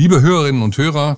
Liebe 0.00 0.20
Hörerinnen 0.22 0.62
und 0.62 0.78
Hörer, 0.78 1.16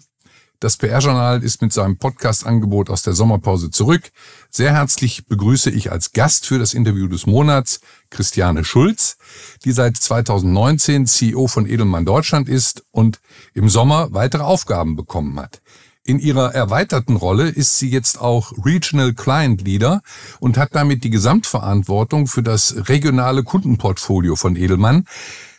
das 0.58 0.78
PR-Journal 0.78 1.42
ist 1.42 1.60
mit 1.60 1.70
seinem 1.70 1.98
Podcast-Angebot 1.98 2.88
aus 2.88 3.02
der 3.02 3.12
Sommerpause 3.12 3.70
zurück. 3.70 4.10
Sehr 4.48 4.72
herzlich 4.72 5.26
begrüße 5.26 5.68
ich 5.68 5.92
als 5.92 6.12
Gast 6.12 6.46
für 6.46 6.58
das 6.58 6.72
Interview 6.72 7.06
des 7.06 7.26
Monats 7.26 7.82
Christiane 8.08 8.64
Schulz, 8.64 9.18
die 9.66 9.72
seit 9.72 9.98
2019 9.98 11.06
CEO 11.06 11.46
von 11.46 11.66
Edelmann 11.66 12.06
Deutschland 12.06 12.48
ist 12.48 12.82
und 12.90 13.20
im 13.52 13.68
Sommer 13.68 14.14
weitere 14.14 14.44
Aufgaben 14.44 14.96
bekommen 14.96 15.38
hat. 15.38 15.60
In 16.02 16.18
ihrer 16.18 16.54
erweiterten 16.54 17.16
Rolle 17.16 17.50
ist 17.50 17.76
sie 17.76 17.90
jetzt 17.90 18.18
auch 18.18 18.50
Regional 18.64 19.12
Client 19.12 19.60
Leader 19.60 20.00
und 20.38 20.56
hat 20.56 20.70
damit 20.74 21.04
die 21.04 21.10
Gesamtverantwortung 21.10 22.28
für 22.28 22.42
das 22.42 22.88
regionale 22.88 23.42
Kundenportfolio 23.42 24.36
von 24.36 24.56
Edelmann. 24.56 25.06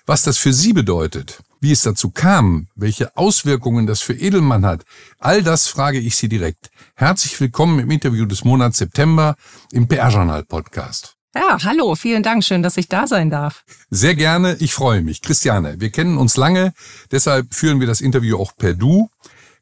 Was 0.07 0.23
das 0.23 0.39
für 0.39 0.53
sie 0.53 0.73
bedeutet, 0.73 1.43
wie 1.61 1.71
es 1.71 1.83
dazu 1.83 2.09
kam, 2.09 2.67
welche 2.75 3.15
Auswirkungen 3.15 3.85
das 3.85 4.01
für 4.01 4.13
Edelmann 4.13 4.65
hat, 4.65 4.83
all 5.19 5.43
das 5.43 5.67
frage 5.67 5.99
ich 5.99 6.15
Sie 6.15 6.27
direkt. 6.27 6.71
Herzlich 6.95 7.39
willkommen 7.39 7.79
im 7.79 7.91
Interview 7.91 8.25
des 8.25 8.43
Monats 8.43 8.79
September 8.79 9.35
im 9.71 9.87
PR-Journal-Podcast. 9.87 11.17
Ja, 11.35 11.59
hallo, 11.63 11.93
vielen 11.93 12.23
Dank, 12.23 12.43
schön, 12.43 12.63
dass 12.63 12.77
ich 12.77 12.89
da 12.89 13.05
sein 13.05 13.29
darf. 13.29 13.63
Sehr 13.91 14.15
gerne, 14.15 14.57
ich 14.59 14.73
freue 14.73 15.03
mich. 15.03 15.21
Christiane, 15.21 15.79
wir 15.79 15.91
kennen 15.91 16.17
uns 16.17 16.35
lange, 16.35 16.73
deshalb 17.11 17.53
führen 17.53 17.79
wir 17.79 17.87
das 17.87 18.01
Interview 18.01 18.37
auch 18.37 18.55
per 18.57 18.73
Du. 18.73 19.09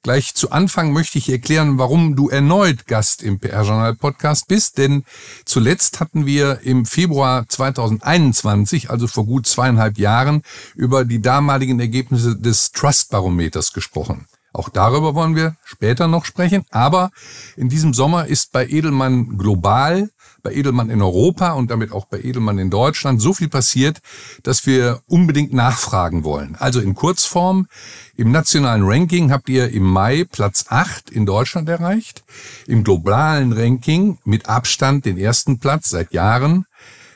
Gleich 0.01 0.33
zu 0.33 0.51
Anfang 0.51 0.93
möchte 0.93 1.17
ich 1.17 1.29
erklären, 1.29 1.77
warum 1.77 2.15
du 2.15 2.29
erneut 2.29 2.87
Gast 2.87 3.21
im 3.21 3.39
PR-Journal-Podcast 3.39 4.47
bist, 4.47 4.77
denn 4.77 5.03
zuletzt 5.43 5.99
hatten 5.99 6.25
wir 6.25 6.61
im 6.61 6.85
Februar 6.85 7.45
2021, 7.49 8.89
also 8.89 9.07
vor 9.07 9.25
gut 9.25 9.45
zweieinhalb 9.45 9.97
Jahren, 9.97 10.43
über 10.75 11.03
die 11.03 11.21
damaligen 11.21 11.81
Ergebnisse 11.81 12.37
des 12.37 12.71
Trust-Barometers 12.71 13.73
gesprochen. 13.73 14.27
Auch 14.53 14.69
darüber 14.69 15.15
wollen 15.15 15.35
wir 15.35 15.57
später 15.65 16.07
noch 16.07 16.23
sprechen, 16.23 16.63
aber 16.71 17.11
in 17.57 17.67
diesem 17.67 17.93
Sommer 17.93 18.25
ist 18.25 18.53
bei 18.53 18.67
Edelmann 18.67 19.37
global 19.37 20.09
bei 20.41 20.53
Edelmann 20.53 20.89
in 20.89 21.01
Europa 21.01 21.53
und 21.53 21.71
damit 21.71 21.91
auch 21.91 22.05
bei 22.05 22.19
Edelmann 22.19 22.57
in 22.57 22.69
Deutschland 22.69 23.21
so 23.21 23.33
viel 23.33 23.49
passiert, 23.49 23.99
dass 24.43 24.65
wir 24.65 25.01
unbedingt 25.07 25.53
nachfragen 25.53 26.23
wollen. 26.23 26.55
Also 26.57 26.79
in 26.79 26.95
Kurzform, 26.95 27.67
im 28.15 28.31
nationalen 28.31 28.83
Ranking 28.83 29.31
habt 29.31 29.49
ihr 29.49 29.69
im 29.69 29.83
Mai 29.83 30.25
Platz 30.29 30.65
8 30.69 31.09
in 31.09 31.25
Deutschland 31.25 31.69
erreicht, 31.69 32.23
im 32.67 32.83
globalen 32.83 33.53
Ranking 33.53 34.17
mit 34.23 34.49
Abstand 34.49 35.05
den 35.05 35.17
ersten 35.17 35.59
Platz 35.59 35.89
seit 35.89 36.13
Jahren. 36.13 36.65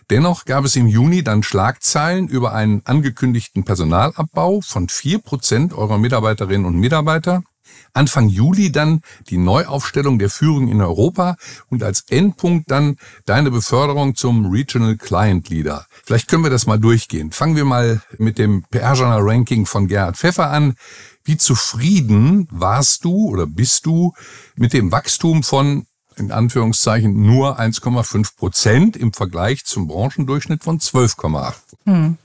Dennoch 0.10 0.46
gab 0.46 0.66
es 0.66 0.76
im 0.76 0.88
Juni 0.88 1.24
dann 1.24 1.44
Schlagzeilen 1.44 2.28
über 2.28 2.54
einen 2.54 2.82
angekündigten 2.86 3.64
Personalabbau 3.64 4.62
von 4.62 4.90
vier 4.90 5.20
Prozent 5.20 5.74
eurer 5.74 5.98
Mitarbeiterinnen 5.98 6.66
und 6.66 6.76
Mitarbeiter. 6.76 7.44
Anfang 7.94 8.28
Juli 8.28 8.72
dann 8.72 9.02
die 9.30 9.38
Neuaufstellung 9.38 10.18
der 10.20 10.30
Führung 10.30 10.68
in 10.68 10.82
Europa 10.82 11.38
und 11.70 11.84
als 11.84 12.06
Endpunkt 12.10 12.72
dann 12.72 12.98
deine 13.26 13.52
Beförderung 13.52 14.16
zum 14.16 14.48
Regional 14.52 14.98
Client 14.98 15.50
Leader. 15.50 15.86
Vielleicht 16.04 16.28
können 16.28 16.44
wir 16.44 16.50
das 16.50 16.66
mal 16.66 16.80
durchgehen. 16.80 17.32
Fangen 17.32 17.56
wir 17.56 17.66
mal 17.66 18.02
mit 18.18 18.38
dem 18.38 18.64
PR-Journal 18.72 19.22
Ranking 19.22 19.66
von 19.66 19.88
Gerhard 19.88 20.18
Pfeffer 20.18 20.50
an. 20.50 20.76
Wie 21.24 21.38
zufrieden 21.38 22.48
warst 22.52 23.06
du 23.06 23.30
oder 23.30 23.46
bist 23.46 23.86
du 23.86 24.14
mit 24.56 24.74
dem 24.74 24.92
Wachstum 24.92 25.44
von 25.44 25.86
in 26.16 26.32
Anführungszeichen 26.32 27.26
nur 27.26 27.60
1,5 27.60 28.36
Prozent 28.38 28.98
im 28.98 29.14
Vergleich 29.14 29.66
zum 29.66 29.88
Branchendurchschnitt 29.88 30.64
von 30.64 30.80
12,8? 30.80 31.54
Hm. 31.86 32.18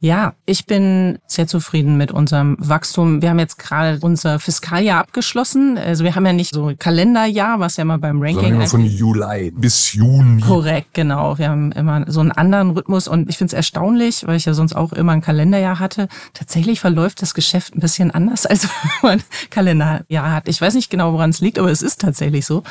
Ja, 0.00 0.34
ich 0.46 0.66
bin 0.66 1.18
sehr 1.26 1.48
zufrieden 1.48 1.96
mit 1.96 2.12
unserem 2.12 2.56
Wachstum. 2.60 3.20
Wir 3.20 3.30
haben 3.30 3.40
jetzt 3.40 3.58
gerade 3.58 3.98
unser 4.00 4.38
Fiskaljahr 4.38 5.00
abgeschlossen. 5.00 5.76
Also 5.76 6.04
wir 6.04 6.14
haben 6.14 6.24
ja 6.24 6.32
nicht 6.32 6.54
so 6.54 6.72
Kalenderjahr, 6.78 7.58
was 7.58 7.78
ja 7.78 7.82
immer 7.82 7.98
beim 7.98 8.20
Ranking 8.20 8.36
Sondern 8.36 8.54
immer 8.54 8.68
von 8.68 8.84
Juli 8.84 9.50
bis 9.50 9.94
Juni. 9.94 10.40
Korrekt, 10.40 10.94
genau. 10.94 11.36
Wir 11.38 11.48
haben 11.48 11.72
immer 11.72 12.04
so 12.06 12.20
einen 12.20 12.30
anderen 12.30 12.70
Rhythmus 12.70 13.08
und 13.08 13.28
ich 13.28 13.38
finde 13.38 13.48
es 13.48 13.54
erstaunlich, 13.54 14.24
weil 14.24 14.36
ich 14.36 14.44
ja 14.44 14.54
sonst 14.54 14.74
auch 14.74 14.92
immer 14.92 15.10
ein 15.10 15.20
Kalenderjahr 15.20 15.80
hatte. 15.80 16.06
Tatsächlich 16.32 16.78
verläuft 16.78 17.20
das 17.20 17.34
Geschäft 17.34 17.74
ein 17.74 17.80
bisschen 17.80 18.12
anders, 18.12 18.46
als 18.46 18.68
wenn 18.68 18.90
man 19.02 19.18
ein 19.18 19.24
Kalenderjahr 19.50 20.30
hat. 20.30 20.48
Ich 20.48 20.60
weiß 20.60 20.74
nicht 20.74 20.90
genau, 20.90 21.12
woran 21.12 21.30
es 21.30 21.40
liegt, 21.40 21.58
aber 21.58 21.72
es 21.72 21.82
ist 21.82 22.00
tatsächlich 22.00 22.46
so. 22.46 22.62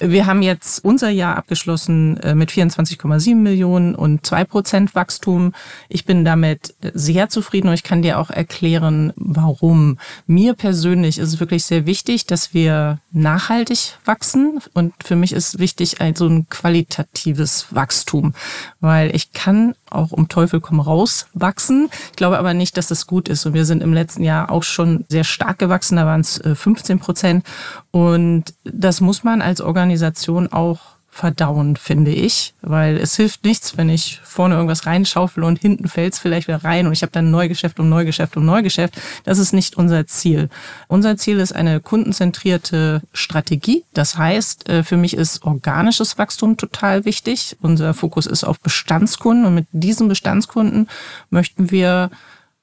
Wir 0.00 0.26
haben 0.26 0.42
jetzt 0.42 0.84
unser 0.84 1.10
Jahr 1.10 1.36
abgeschlossen 1.36 2.16
äh, 2.18 2.34
mit 2.34 2.50
24,7 2.50 3.36
Millionen 3.36 3.94
und 3.94 4.26
zwei 4.26 4.44
Prozent 4.44 4.96
Wachstum. 4.96 5.52
Ich 5.88 6.04
bin 6.04 6.24
damit 6.32 6.74
sehr 6.94 7.28
zufrieden 7.28 7.68
und 7.68 7.74
ich 7.74 7.82
kann 7.82 8.00
dir 8.00 8.18
auch 8.18 8.30
erklären, 8.30 9.12
warum. 9.16 9.98
Mir 10.26 10.54
persönlich 10.54 11.18
ist 11.18 11.34
es 11.34 11.40
wirklich 11.40 11.64
sehr 11.64 11.84
wichtig, 11.84 12.26
dass 12.26 12.54
wir 12.54 12.98
nachhaltig 13.10 13.98
wachsen 14.06 14.60
und 14.72 14.94
für 15.04 15.14
mich 15.14 15.32
ist 15.32 15.58
wichtig 15.58 16.00
also 16.00 16.26
ein 16.26 16.48
qualitatives 16.48 17.66
Wachstum, 17.70 18.32
weil 18.80 19.14
ich 19.14 19.34
kann 19.34 19.74
auch 19.90 20.10
um 20.10 20.28
Teufel 20.28 20.60
komm 20.60 20.80
raus 20.80 21.26
wachsen. 21.34 21.90
Ich 22.10 22.16
glaube 22.16 22.38
aber 22.38 22.54
nicht, 22.54 22.78
dass 22.78 22.86
das 22.86 23.06
gut 23.06 23.28
ist 23.28 23.44
und 23.44 23.52
wir 23.52 23.66
sind 23.66 23.82
im 23.82 23.92
letzten 23.92 24.24
Jahr 24.24 24.50
auch 24.50 24.62
schon 24.62 25.04
sehr 25.08 25.24
stark 25.24 25.58
gewachsen, 25.58 25.96
da 25.96 26.06
waren 26.06 26.22
es 26.22 26.40
15 26.42 26.98
Prozent 26.98 27.44
und 27.90 28.54
das 28.64 29.02
muss 29.02 29.22
man 29.22 29.42
als 29.42 29.60
Organisation 29.60 30.50
auch 30.50 30.80
verdauen, 31.14 31.76
finde 31.76 32.10
ich, 32.10 32.54
weil 32.62 32.96
es 32.96 33.16
hilft 33.16 33.44
nichts, 33.44 33.76
wenn 33.76 33.90
ich 33.90 34.18
vorne 34.24 34.54
irgendwas 34.54 34.86
reinschaufel 34.86 35.44
und 35.44 35.58
hinten 35.58 35.86
fällt 35.86 36.14
es 36.14 36.18
vielleicht 36.18 36.48
wieder 36.48 36.64
rein 36.64 36.86
und 36.86 36.94
ich 36.94 37.02
habe 37.02 37.12
dann 37.12 37.30
Neugeschäft 37.30 37.78
um 37.78 37.90
Neugeschäft 37.90 38.34
um 38.38 38.46
Neugeschäft. 38.46 38.98
Das 39.24 39.38
ist 39.38 39.52
nicht 39.52 39.76
unser 39.76 40.06
Ziel. 40.06 40.48
Unser 40.88 41.18
Ziel 41.18 41.38
ist 41.38 41.54
eine 41.54 41.80
kundenzentrierte 41.80 43.02
Strategie. 43.12 43.84
Das 43.92 44.16
heißt, 44.16 44.70
äh, 44.70 44.82
für 44.82 44.96
mich 44.96 45.14
ist 45.14 45.44
organisches 45.44 46.16
Wachstum 46.16 46.56
total 46.56 47.04
wichtig. 47.04 47.58
Unser 47.60 47.92
Fokus 47.92 48.24
ist 48.24 48.42
auf 48.42 48.58
Bestandskunden 48.60 49.44
und 49.44 49.54
mit 49.54 49.66
diesen 49.70 50.08
Bestandskunden 50.08 50.88
möchten 51.28 51.70
wir 51.70 52.10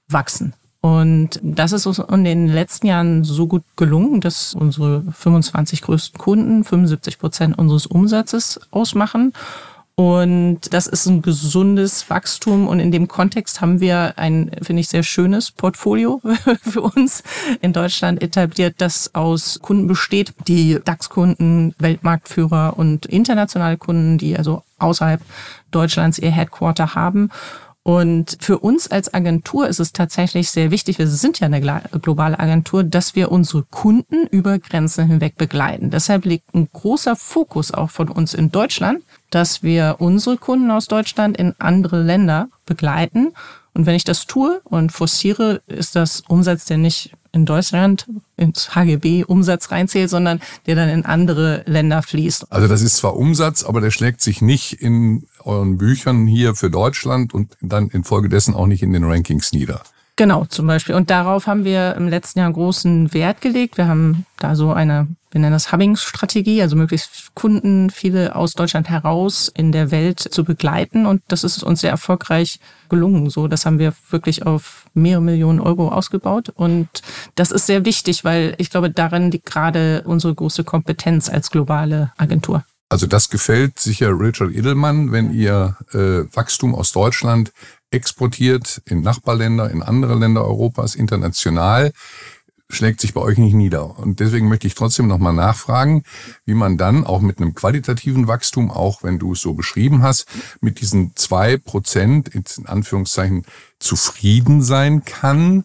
wachsen. 0.08 0.54
Und 0.82 1.40
das 1.44 1.74
ist 1.74 1.86
uns 1.86 2.00
in 2.00 2.24
den 2.24 2.48
letzten 2.48 2.88
Jahren 2.88 3.24
so 3.26 3.48
gut 3.48 3.64
gelungen, 3.76 4.22
dass 4.22 4.54
unsere 4.54 5.04
25 5.12 5.82
größten 5.82 6.18
Kunden 6.18 6.64
75 6.64 7.20
Prozent 7.20 7.58
unseres 7.58 7.86
Umsatzes 7.86 8.62
ausmachen. 8.72 9.34
Und 10.00 10.74
das 10.74 10.88
ist 10.88 11.08
ein 11.08 11.22
gesundes 11.22 12.10
Wachstum. 12.10 12.70
Und 12.70 12.80
in 12.80 12.90
dem 12.90 13.10
Kontext 13.10 13.60
haben 13.60 13.82
wir 13.82 14.14
ein, 14.16 14.50
finde 14.62 14.80
ich, 14.80 14.88
sehr 14.88 15.04
schönes 15.04 15.52
Portfolio 15.52 16.22
für 16.62 16.84
uns 16.84 17.22
in 17.60 17.74
Deutschland 17.74 18.22
etabliert, 18.22 18.76
das 18.78 19.14
aus 19.14 19.60
Kunden 19.62 19.88
besteht, 19.88 20.34
die 20.48 20.80
DAX-Kunden, 20.82 21.76
Weltmarktführer 21.80 22.76
und 22.78 23.08
internationale 23.08 23.76
Kunden, 23.76 24.18
die 24.18 24.38
also 24.38 24.64
außerhalb 24.78 25.20
Deutschlands 25.72 26.18
ihr 26.18 26.32
Headquarter 26.32 26.96
haben. 26.96 27.30
Und 27.90 28.38
für 28.40 28.60
uns 28.60 28.92
als 28.92 29.16
Agentur 29.16 29.68
ist 29.68 29.80
es 29.80 29.94
tatsächlich 29.94 30.52
sehr 30.52 30.70
wichtig, 30.70 31.00
wir 31.00 31.08
sind 31.08 31.40
ja 31.40 31.48
eine 31.48 31.60
globale 32.04 32.40
Agentur, 32.40 32.84
dass 32.84 33.16
wir 33.16 33.32
unsere 33.32 33.64
Kunden 33.64 34.28
über 34.28 34.60
Grenzen 34.60 35.08
hinweg 35.08 35.38
begleiten. 35.38 35.90
Deshalb 35.90 36.26
liegt 36.26 36.54
ein 36.54 36.70
großer 36.72 37.16
Fokus 37.16 37.74
auch 37.74 37.90
von 37.90 38.10
uns 38.10 38.36
in 38.36 38.52
Deutschland, 38.52 39.02
dass 39.32 39.64
wir 39.64 39.96
unsere 39.98 40.38
Kunden 40.38 40.70
aus 40.70 40.86
Deutschland 40.86 41.36
in 41.38 41.56
andere 41.58 42.04
Länder 42.04 42.50
begleiten. 42.68 43.30
Und 43.74 43.88
wenn 43.88 43.96
ich 43.96 44.04
das 44.04 44.28
tue 44.28 44.62
und 44.66 44.92
forciere, 44.92 45.64
ist 45.66 45.96
das 45.96 46.22
Umsatz, 46.28 46.66
der 46.66 46.78
nicht 46.78 47.14
in 47.32 47.46
Deutschland 47.46 48.08
ins 48.38 48.76
HGB 48.76 49.24
Umsatz 49.24 49.72
reinzählt, 49.72 50.10
sondern 50.10 50.42
der 50.66 50.76
dann 50.76 50.90
in 50.90 51.06
andere 51.06 51.64
Länder 51.66 52.02
fließt. 52.02 52.52
Also 52.52 52.68
das 52.68 52.82
ist 52.82 52.98
zwar 52.98 53.16
Umsatz, 53.16 53.64
aber 53.64 53.82
der 53.82 53.92
schlägt 53.92 54.22
sich 54.22 54.42
nicht 54.42 54.74
in 54.74 55.24
euren 55.44 55.78
Büchern 55.78 56.28
hier 56.28 56.56
für 56.56 56.70
Deutschland 56.70 57.34
und 57.34 57.58
dann 57.62 57.90
infolgedessen 57.90 58.54
auch 58.54 58.68
nicht 58.68 58.84
in 58.84 58.94
den 58.94 59.04
Rankings 59.04 59.52
nieder. 59.52 59.82
Genau, 60.16 60.44
zum 60.44 60.68
Beispiel. 60.68 60.96
Und 60.96 61.10
darauf 61.10 61.48
haben 61.48 61.64
wir 61.64 61.96
im 61.96 62.10
letzten 62.10 62.40
Jahr 62.40 62.52
großen 62.52 63.14
Wert 63.14 63.40
gelegt. 63.40 63.78
Wir 63.78 63.88
haben 63.88 64.26
da 64.38 64.54
so 64.54 64.74
eine, 64.74 65.08
wir 65.32 65.42
nennen 65.42 65.54
das 65.54 65.72
Hubbing-Strategie, 65.72 66.62
also 66.62 66.76
möglichst 66.76 67.36
Kunden, 67.36 67.92
viele 67.92 68.36
aus 68.36 68.54
Deutschland 68.54 68.90
heraus 68.90 69.52
in 69.54 69.72
der 69.72 69.92
Welt 69.92 70.20
zu 70.20 70.44
begleiten. 70.44 71.06
Und 71.06 71.22
das 71.28 71.44
ist 71.44 71.62
uns 71.64 71.82
sehr 71.82 71.92
erfolgreich 71.92 72.60
gelungen. 72.90 73.30
So, 73.30 73.48
das 73.48 73.66
haben 73.66 73.78
wir 73.78 73.94
wirklich 74.10 74.46
auf 74.46 74.86
mehrere 74.96 75.22
Millionen 75.22 75.60
Euro 75.60 75.90
ausgebaut. 75.90 76.50
Und 76.50 76.88
das 77.36 77.52
ist 77.52 77.68
sehr 77.68 77.86
wichtig, 77.86 78.24
weil 78.24 78.56
ich 78.58 78.72
glaube, 78.72 78.90
darin 78.90 79.30
liegt 79.30 79.46
gerade 79.46 80.02
unsere 80.06 80.34
große 80.34 80.64
Kompetenz 80.64 81.30
als 81.30 81.52
globale 81.52 82.12
Agentur. 82.18 82.64
Also 82.92 83.06
das 83.06 83.30
gefällt 83.30 83.78
sicher 83.80 84.20
Richard 84.20 84.52
Edelmann, 84.52 85.12
wenn 85.12 85.32
ihr 85.32 85.78
äh, 85.94 86.26
Wachstum 86.36 86.74
aus 86.74 86.92
Deutschland 86.92 87.52
exportiert 87.92 88.82
in 88.86 89.02
Nachbarländer, 89.02 89.70
in 89.70 89.84
andere 89.84 90.16
Länder 90.16 90.44
Europas, 90.44 90.96
international, 90.96 91.92
schlägt 92.72 93.02
sich 93.02 93.14
bei 93.14 93.22
euch 93.22 93.38
nicht 93.38 93.54
nieder. 93.54 93.98
Und 93.98 94.20
deswegen 94.20 94.48
möchte 94.48 94.68
ich 94.68 94.76
trotzdem 94.76 95.08
nochmal 95.08 95.34
nachfragen, 95.34 96.04
wie 96.46 96.54
man 96.54 96.78
dann 96.78 97.06
auch 97.06 97.22
mit 97.22 97.40
einem 97.40 97.56
qualitativen 97.56 98.28
Wachstum, 98.28 98.70
auch 98.72 99.04
wenn 99.04 99.20
du 99.20 99.34
es 99.34 99.42
so 99.42 99.54
beschrieben 99.54 100.04
hast, 100.04 100.28
mit 100.62 100.80
diesen 100.82 101.16
zwei 101.16 101.58
Prozent 101.58 102.30
in 102.30 102.44
Anführungszeichen 102.66 103.46
zufrieden 103.80 104.62
sein 104.62 105.04
kann. 105.04 105.64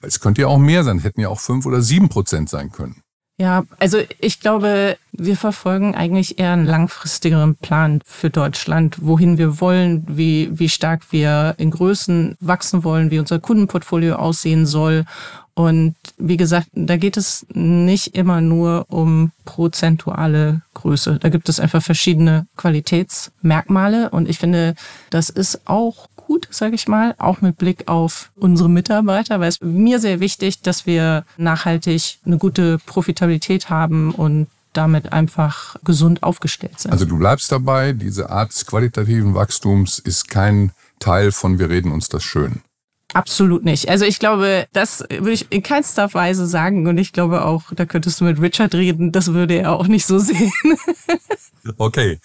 Es 0.00 0.20
könnte 0.20 0.42
ja 0.42 0.48
auch 0.48 0.58
mehr 0.58 0.84
sein, 0.84 1.00
hätten 1.00 1.20
ja 1.20 1.28
auch 1.28 1.40
fünf 1.40 1.66
oder 1.66 1.82
sieben 1.82 2.08
Prozent 2.08 2.48
sein 2.48 2.70
können. 2.70 3.04
Ja, 3.36 3.64
also 3.80 3.98
ich 4.20 4.38
glaube, 4.38 4.96
wir 5.10 5.36
verfolgen 5.36 5.96
eigentlich 5.96 6.38
eher 6.38 6.52
einen 6.52 6.66
langfristigeren 6.66 7.56
Plan 7.56 8.00
für 8.04 8.30
Deutschland, 8.30 8.98
wohin 9.00 9.38
wir 9.38 9.60
wollen, 9.60 10.04
wie, 10.06 10.50
wie 10.52 10.68
stark 10.68 11.10
wir 11.10 11.54
in 11.58 11.72
Größen 11.72 12.36
wachsen 12.38 12.84
wollen, 12.84 13.10
wie 13.10 13.18
unser 13.18 13.40
Kundenportfolio 13.40 14.14
aussehen 14.14 14.66
soll. 14.66 15.04
Und 15.54 15.94
wie 16.18 16.36
gesagt, 16.36 16.68
da 16.72 16.96
geht 16.96 17.16
es 17.16 17.46
nicht 17.52 18.16
immer 18.16 18.40
nur 18.40 18.86
um 18.88 19.30
prozentuale 19.44 20.62
Größe. 20.74 21.18
Da 21.20 21.28
gibt 21.28 21.48
es 21.48 21.60
einfach 21.60 21.82
verschiedene 21.82 22.46
Qualitätsmerkmale. 22.56 24.10
Und 24.10 24.28
ich 24.28 24.38
finde, 24.38 24.74
das 25.10 25.30
ist 25.30 25.60
auch 25.66 26.08
gut, 26.16 26.48
sage 26.50 26.74
ich 26.74 26.88
mal, 26.88 27.14
auch 27.18 27.40
mit 27.40 27.56
Blick 27.56 27.86
auf 27.86 28.32
unsere 28.34 28.68
Mitarbeiter, 28.68 29.38
weil 29.38 29.48
es 29.48 29.60
mir 29.60 30.00
sehr 30.00 30.18
wichtig, 30.18 30.62
dass 30.62 30.86
wir 30.86 31.24
nachhaltig 31.36 32.18
eine 32.24 32.38
gute 32.38 32.78
Profitabilität 32.78 33.70
haben 33.70 34.12
und 34.12 34.48
damit 34.72 35.12
einfach 35.12 35.76
gesund 35.84 36.24
aufgestellt 36.24 36.80
sind. 36.80 36.90
Also 36.90 37.04
du 37.04 37.16
bleibst 37.16 37.52
dabei, 37.52 37.92
diese 37.92 38.30
Art 38.30 38.50
qualitativen 38.66 39.34
Wachstums 39.34 40.00
ist 40.00 40.28
kein 40.28 40.72
Teil 40.98 41.30
von 41.30 41.58
wir 41.58 41.70
reden 41.70 41.92
uns 41.92 42.08
das 42.08 42.24
schön. 42.24 42.62
Absolut 43.14 43.64
nicht. 43.64 43.88
Also 43.88 44.04
ich 44.04 44.18
glaube, 44.18 44.66
das 44.72 45.00
würde 45.08 45.32
ich 45.32 45.50
in 45.50 45.62
keinster 45.62 46.12
Weise 46.14 46.46
sagen 46.46 46.86
und 46.86 46.98
ich 46.98 47.12
glaube 47.12 47.44
auch, 47.44 47.72
da 47.74 47.86
könntest 47.86 48.20
du 48.20 48.24
mit 48.24 48.40
Richard 48.40 48.74
reden, 48.74 49.12
das 49.12 49.32
würde 49.32 49.54
er 49.54 49.72
auch 49.72 49.86
nicht 49.86 50.04
so 50.04 50.18
sehen. 50.18 50.52
okay, 51.78 52.18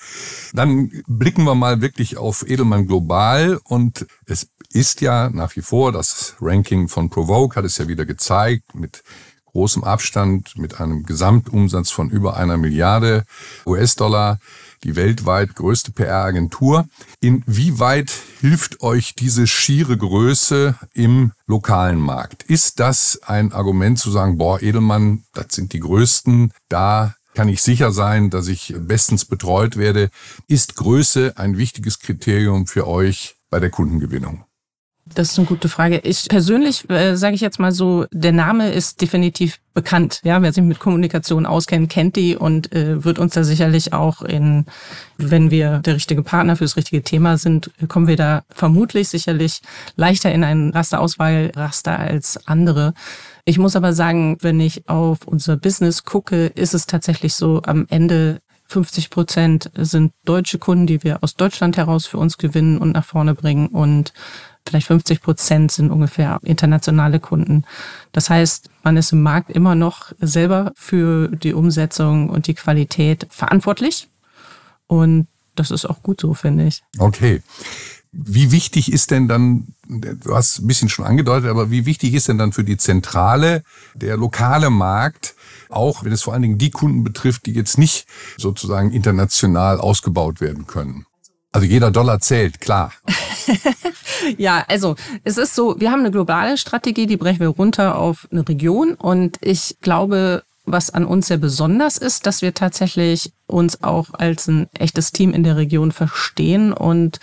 dann 0.53 0.91
blicken 1.07 1.43
wir 1.43 1.55
mal 1.55 1.81
wirklich 1.81 2.17
auf 2.17 2.43
Edelmann 2.47 2.87
Global 2.87 3.59
und 3.63 4.07
es 4.25 4.49
ist 4.71 5.01
ja 5.01 5.29
nach 5.29 5.55
wie 5.55 5.61
vor, 5.61 5.91
das 5.91 6.35
Ranking 6.41 6.87
von 6.87 7.09
Provoke 7.09 7.55
hat 7.55 7.65
es 7.65 7.77
ja 7.77 7.87
wieder 7.87 8.05
gezeigt, 8.05 8.75
mit 8.75 9.03
großem 9.51 9.83
Abstand, 9.83 10.57
mit 10.57 10.79
einem 10.79 11.03
Gesamtumsatz 11.03 11.91
von 11.91 12.09
über 12.09 12.37
einer 12.37 12.57
Milliarde 12.57 13.25
US-Dollar 13.65 14.39
die 14.83 14.95
weltweit 14.95 15.55
größte 15.55 15.91
PR-Agentur. 15.91 16.87
Inwieweit 17.19 18.11
hilft 18.39 18.81
euch 18.81 19.15
diese 19.15 19.47
schiere 19.47 19.97
Größe 19.97 20.75
im 20.93 21.31
lokalen 21.47 21.99
Markt? 21.99 22.43
Ist 22.43 22.79
das 22.79 23.19
ein 23.23 23.51
Argument 23.51 23.99
zu 23.99 24.11
sagen, 24.11 24.37
boah, 24.37 24.61
Edelmann, 24.61 25.23
das 25.33 25.47
sind 25.51 25.73
die 25.73 25.79
größten, 25.79 26.51
da 26.69 27.15
kann 27.33 27.47
ich 27.47 27.61
sicher 27.61 27.91
sein, 27.91 28.29
dass 28.29 28.47
ich 28.47 28.75
bestens 28.77 29.25
betreut 29.25 29.77
werde. 29.77 30.09
Ist 30.47 30.75
Größe 30.75 31.33
ein 31.37 31.57
wichtiges 31.57 31.99
Kriterium 31.99 32.67
für 32.67 32.87
euch 32.87 33.35
bei 33.49 33.59
der 33.59 33.69
Kundengewinnung? 33.69 34.43
Das 35.15 35.31
ist 35.31 35.39
eine 35.39 35.47
gute 35.47 35.69
Frage. 35.69 35.99
Ich 36.03 36.27
persönlich 36.29 36.87
äh, 36.89 37.15
sage 37.15 37.35
ich 37.35 37.41
jetzt 37.41 37.59
mal 37.59 37.71
so, 37.71 38.05
der 38.11 38.31
Name 38.31 38.71
ist 38.71 39.01
definitiv 39.01 39.59
bekannt. 39.73 40.21
Ja, 40.23 40.41
wer 40.41 40.53
sich 40.53 40.63
mit 40.63 40.79
Kommunikation 40.79 41.45
auskennt, 41.45 41.89
kennt 41.89 42.15
die 42.15 42.35
und 42.35 42.71
äh, 42.73 43.03
wird 43.03 43.17
uns 43.17 43.33
da 43.33 43.43
sicherlich 43.43 43.93
auch 43.93 44.21
in, 44.21 44.65
wenn 45.17 45.51
wir 45.51 45.79
der 45.79 45.95
richtige 45.95 46.21
Partner 46.21 46.55
für 46.55 46.63
das 46.63 46.75
richtige 46.75 47.01
Thema 47.01 47.37
sind, 47.37 47.71
kommen 47.87 48.07
wir 48.07 48.17
da 48.17 48.43
vermutlich 48.49 49.09
sicherlich 49.09 49.61
leichter 49.95 50.31
in 50.31 50.43
ein 50.43 50.69
Rasterauswahlraster 50.69 51.97
als 51.97 52.45
andere. 52.47 52.93
Ich 53.45 53.57
muss 53.57 53.75
aber 53.75 53.93
sagen, 53.93 54.37
wenn 54.41 54.59
ich 54.59 54.87
auf 54.89 55.19
unser 55.25 55.57
Business 55.57 56.03
gucke, 56.03 56.47
ist 56.47 56.73
es 56.73 56.85
tatsächlich 56.85 57.33
so, 57.33 57.61
am 57.63 57.87
Ende 57.89 58.41
50 58.69 59.09
Prozent 59.09 59.71
sind 59.75 60.13
deutsche 60.25 60.59
Kunden, 60.59 60.85
die 60.85 61.03
wir 61.03 61.23
aus 61.23 61.35
Deutschland 61.35 61.77
heraus 61.77 62.05
für 62.05 62.17
uns 62.17 62.37
gewinnen 62.37 62.77
und 62.77 62.91
nach 62.91 63.05
vorne 63.05 63.33
bringen 63.33 63.67
und 63.67 64.13
vielleicht 64.69 64.87
50 64.87 65.21
Prozent 65.21 65.71
sind 65.71 65.91
ungefähr 65.91 66.39
internationale 66.43 67.19
Kunden. 67.19 67.65
Das 68.11 68.29
heißt, 68.29 68.69
man 68.83 68.97
ist 68.97 69.11
im 69.11 69.21
Markt 69.21 69.49
immer 69.49 69.75
noch 69.75 70.11
selber 70.19 70.71
für 70.75 71.27
die 71.29 71.53
Umsetzung 71.53 72.29
und 72.29 72.47
die 72.47 72.53
Qualität 72.53 73.27
verantwortlich. 73.29 74.07
Und 74.87 75.27
das 75.55 75.71
ist 75.71 75.85
auch 75.85 76.01
gut 76.01 76.21
so, 76.21 76.33
finde 76.33 76.67
ich. 76.67 76.83
Okay. 76.97 77.41
Wie 78.11 78.51
wichtig 78.51 78.91
ist 78.91 79.11
denn 79.11 79.27
dann, 79.27 79.67
du 79.87 80.33
hast 80.33 80.59
ein 80.59 80.67
bisschen 80.67 80.89
schon 80.89 81.05
angedeutet, 81.05 81.49
aber 81.49 81.69
wie 81.69 81.85
wichtig 81.85 82.15
ist 82.15 82.27
denn 82.27 82.39
dann 82.39 82.53
für 82.53 82.63
die 82.63 82.77
Zentrale 82.77 83.63
der 83.93 84.17
lokale 84.17 84.71
Markt, 84.71 85.35
auch 85.69 86.03
wenn 86.03 86.11
es 86.11 86.23
vor 86.23 86.33
allen 86.33 86.41
Dingen 86.41 86.57
die 86.57 86.71
Kunden 86.71 87.03
betrifft, 87.03 87.45
die 87.45 87.53
jetzt 87.53 87.77
nicht 87.77 88.07
sozusagen 88.37 88.91
international 88.91 89.79
ausgebaut 89.79 90.41
werden 90.41 90.65
können? 90.65 91.05
Also 91.51 91.65
jeder 91.67 91.91
Dollar 91.91 92.19
zählt, 92.19 92.61
klar. 92.61 92.93
ja, 94.37 94.63
also 94.67 94.95
es 95.23 95.37
ist 95.37 95.55
so, 95.55 95.79
wir 95.79 95.91
haben 95.91 96.01
eine 96.01 96.11
globale 96.11 96.57
Strategie, 96.57 97.07
die 97.07 97.17
brechen 97.17 97.39
wir 97.39 97.47
runter 97.47 97.97
auf 97.97 98.27
eine 98.31 98.47
Region 98.47 98.93
und 98.93 99.37
ich 99.41 99.77
glaube, 99.81 100.43
was 100.65 100.91
an 100.91 101.05
uns 101.05 101.27
sehr 101.27 101.37
besonders 101.37 101.97
ist, 101.97 102.27
dass 102.27 102.43
wir 102.43 102.53
tatsächlich 102.53 103.31
uns 103.47 103.81
auch 103.83 104.13
als 104.13 104.47
ein 104.47 104.67
echtes 104.77 105.11
Team 105.11 105.33
in 105.33 105.43
der 105.43 105.57
Region 105.57 105.91
verstehen 105.91 106.71
und 106.71 107.19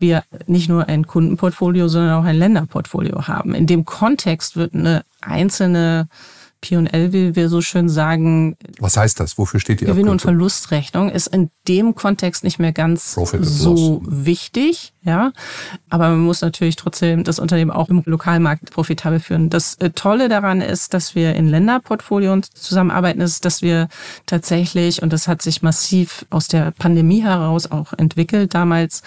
wir 0.00 0.24
nicht 0.46 0.68
nur 0.68 0.88
ein 0.88 1.06
Kundenportfolio, 1.06 1.88
sondern 1.88 2.20
auch 2.20 2.24
ein 2.24 2.36
Länderportfolio 2.36 3.28
haben. 3.28 3.54
In 3.54 3.66
dem 3.66 3.84
Kontext 3.84 4.56
wird 4.56 4.74
eine 4.74 5.04
einzelne 5.20 6.08
P&L, 6.60 7.12
wie 7.12 7.36
wir 7.36 7.48
so 7.48 7.60
schön 7.60 7.88
sagen. 7.88 8.56
Was 8.80 8.96
heißt 8.96 9.20
das? 9.20 9.38
Wofür 9.38 9.60
steht 9.60 9.80
die 9.80 9.84
Gewinn- 9.84 10.08
und 10.08 10.22
Verlustrechnung 10.22 11.10
ist 11.10 11.28
in 11.28 11.50
dem 11.68 11.94
Kontext 11.94 12.44
nicht 12.44 12.58
mehr 12.58 12.72
ganz 12.72 13.14
so 13.14 14.02
wichtig, 14.04 14.92
ja. 15.02 15.32
Aber 15.88 16.08
man 16.10 16.20
muss 16.20 16.40
natürlich 16.40 16.76
trotzdem 16.76 17.24
das 17.24 17.38
Unternehmen 17.38 17.70
auch 17.70 17.88
im 17.88 18.02
Lokalmarkt 18.04 18.70
profitabel 18.70 19.20
führen. 19.20 19.50
Das 19.50 19.74
äh, 19.76 19.90
Tolle 19.90 20.28
daran 20.28 20.60
ist, 20.60 20.94
dass 20.94 21.14
wir 21.14 21.34
in 21.34 21.48
Länderportfolien 21.48 22.42
zusammenarbeiten, 22.42 23.20
ist, 23.20 23.44
dass 23.44 23.62
wir 23.62 23.88
tatsächlich, 24.26 25.02
und 25.02 25.12
das 25.12 25.28
hat 25.28 25.42
sich 25.42 25.62
massiv 25.62 26.26
aus 26.30 26.48
der 26.48 26.72
Pandemie 26.72 27.22
heraus 27.22 27.70
auch 27.70 27.92
entwickelt 27.92 28.54
damals, 28.54 29.02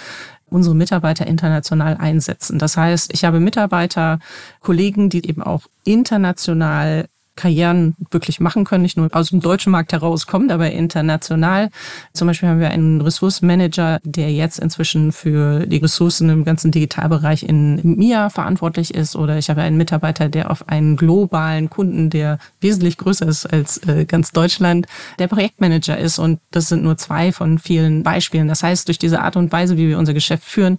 unsere 0.52 0.76
Mitarbeiter 0.76 1.26
international 1.26 1.98
einsetzen. 1.98 2.60
Das 2.60 2.78
heißt, 2.78 3.14
ich 3.14 3.24
habe 3.24 3.40
Mitarbeiter, 3.40 4.20
Kollegen, 4.60 5.10
die 5.10 5.26
eben 5.28 5.42
auch 5.42 5.64
international 5.86 7.08
Karrieren 7.42 7.96
wirklich 8.12 8.40
machen 8.40 8.66
können, 8.66 8.84
nicht 8.84 8.98
nur 8.98 9.10
aus 9.14 9.30
dem 9.30 9.40
deutschen 9.40 9.72
Markt 9.72 9.94
herauskommt, 9.94 10.52
aber 10.52 10.70
international. 10.72 11.70
Zum 12.14 12.28
Beispiel 12.28 12.50
haben 12.50 12.60
wir 12.60 12.70
einen 12.70 13.02
Ressourcenmanager, 13.02 14.00
der 14.04 14.32
jetzt 14.32 14.60
inzwischen 14.60 15.12
für 15.12 15.66
die 15.66 15.78
Ressourcen 15.78 16.30
im 16.30 16.46
ganzen 16.46 16.70
Digitalbereich 16.72 17.42
in 17.42 17.80
MIA 17.98 18.30
verantwortlich 18.30 18.94
ist. 18.94 19.16
Oder 19.16 19.40
ich 19.40 19.50
habe 19.50 19.62
einen 19.64 19.78
Mitarbeiter, 19.78 20.30
der 20.30 20.52
auf 20.52 20.70
einen 20.70 20.98
globalen 20.98 21.72
Kunden, 21.72 22.12
der 22.12 22.38
wesentlich 22.60 22.98
größer 22.98 23.28
ist 23.28 23.48
als 23.48 23.80
äh, 23.88 24.06
ganz 24.06 24.32
Deutschland, 24.32 24.86
der 25.18 25.28
Projektmanager 25.28 25.98
ist. 25.98 26.20
Und 26.20 26.40
das 26.52 26.68
sind 26.68 26.84
nur 26.84 26.98
zwei 26.98 27.32
von 27.32 27.58
vielen 27.58 28.04
Beispielen. 28.04 28.48
Das 28.50 28.62
heißt, 28.62 28.88
durch 28.88 29.00
diese 29.00 29.22
Art 29.22 29.36
und 29.36 29.52
Weise, 29.52 29.78
wie 29.78 29.88
wir 29.88 29.98
unser 29.98 30.14
Geschäft 30.14 30.44
führen, 30.44 30.78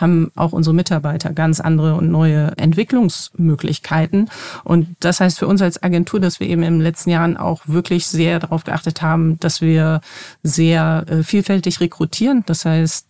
haben 0.00 0.32
auch 0.34 0.52
unsere 0.52 0.74
Mitarbeiter 0.74 1.32
ganz 1.32 1.60
andere 1.60 1.94
und 1.94 2.10
neue 2.10 2.52
Entwicklungsmöglichkeiten. 2.56 4.30
Und 4.64 4.96
das 5.00 5.20
heißt 5.20 5.38
für 5.38 5.46
uns 5.46 5.62
als 5.62 5.82
Agentur, 5.82 5.99
dass 6.18 6.40
wir 6.40 6.48
eben 6.48 6.62
in 6.62 6.80
letzten 6.80 7.10
Jahren 7.10 7.36
auch 7.36 7.62
wirklich 7.66 8.06
sehr 8.06 8.38
darauf 8.38 8.64
geachtet 8.64 9.02
haben, 9.02 9.38
dass 9.40 9.60
wir 9.60 10.00
sehr 10.42 11.04
äh, 11.08 11.22
vielfältig 11.22 11.80
rekrutieren. 11.80 12.42
Das 12.46 12.64
heißt, 12.64 13.06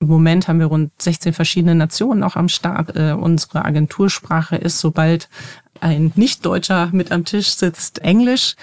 im 0.00 0.08
Moment 0.08 0.46
haben 0.46 0.60
wir 0.60 0.66
rund 0.66 0.90
16 1.00 1.32
verschiedene 1.32 1.74
Nationen 1.74 2.22
auch 2.22 2.36
am 2.36 2.48
Start. 2.48 2.96
Äh, 2.96 3.12
unsere 3.12 3.64
Agentursprache 3.64 4.56
ist, 4.56 4.78
sobald 4.78 5.28
ein 5.80 6.12
Nicht-Deutscher 6.16 6.90
mit 6.92 7.12
am 7.12 7.24
Tisch 7.24 7.50
sitzt, 7.50 8.00
Englisch. 8.00 8.56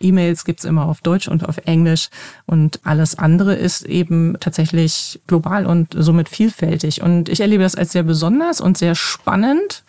E-Mails 0.00 0.44
gibt's 0.44 0.64
immer 0.64 0.86
auf 0.86 1.00
Deutsch 1.00 1.28
und 1.28 1.48
auf 1.48 1.58
Englisch 1.64 2.08
und 2.46 2.80
alles 2.84 3.18
andere 3.18 3.54
ist 3.54 3.82
eben 3.82 4.36
tatsächlich 4.40 5.20
global 5.26 5.66
und 5.66 5.94
somit 5.96 6.28
vielfältig. 6.28 7.02
Und 7.02 7.28
ich 7.28 7.40
erlebe 7.40 7.62
das 7.62 7.74
als 7.74 7.92
sehr 7.92 8.02
besonders 8.02 8.60
und 8.60 8.78
sehr 8.78 8.94
spannend. 8.94 9.84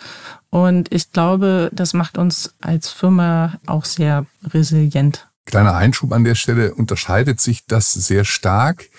Und 0.50 0.94
ich 0.94 1.12
glaube, 1.12 1.70
das 1.72 1.94
macht 1.94 2.18
uns 2.18 2.54
als 2.62 2.90
Firma 2.90 3.60
auch 3.68 3.86
sehr 3.86 4.26
resilient. 4.44 5.28
Kleiner 5.46 5.76
Einschub 5.76 6.12
an 6.14 6.24
der 6.24 6.36
Stelle, 6.36 6.74
unterscheidet 6.74 7.40
sich 7.40 7.66
das 7.66 7.94
sehr 7.94 8.26
stark 8.26 8.90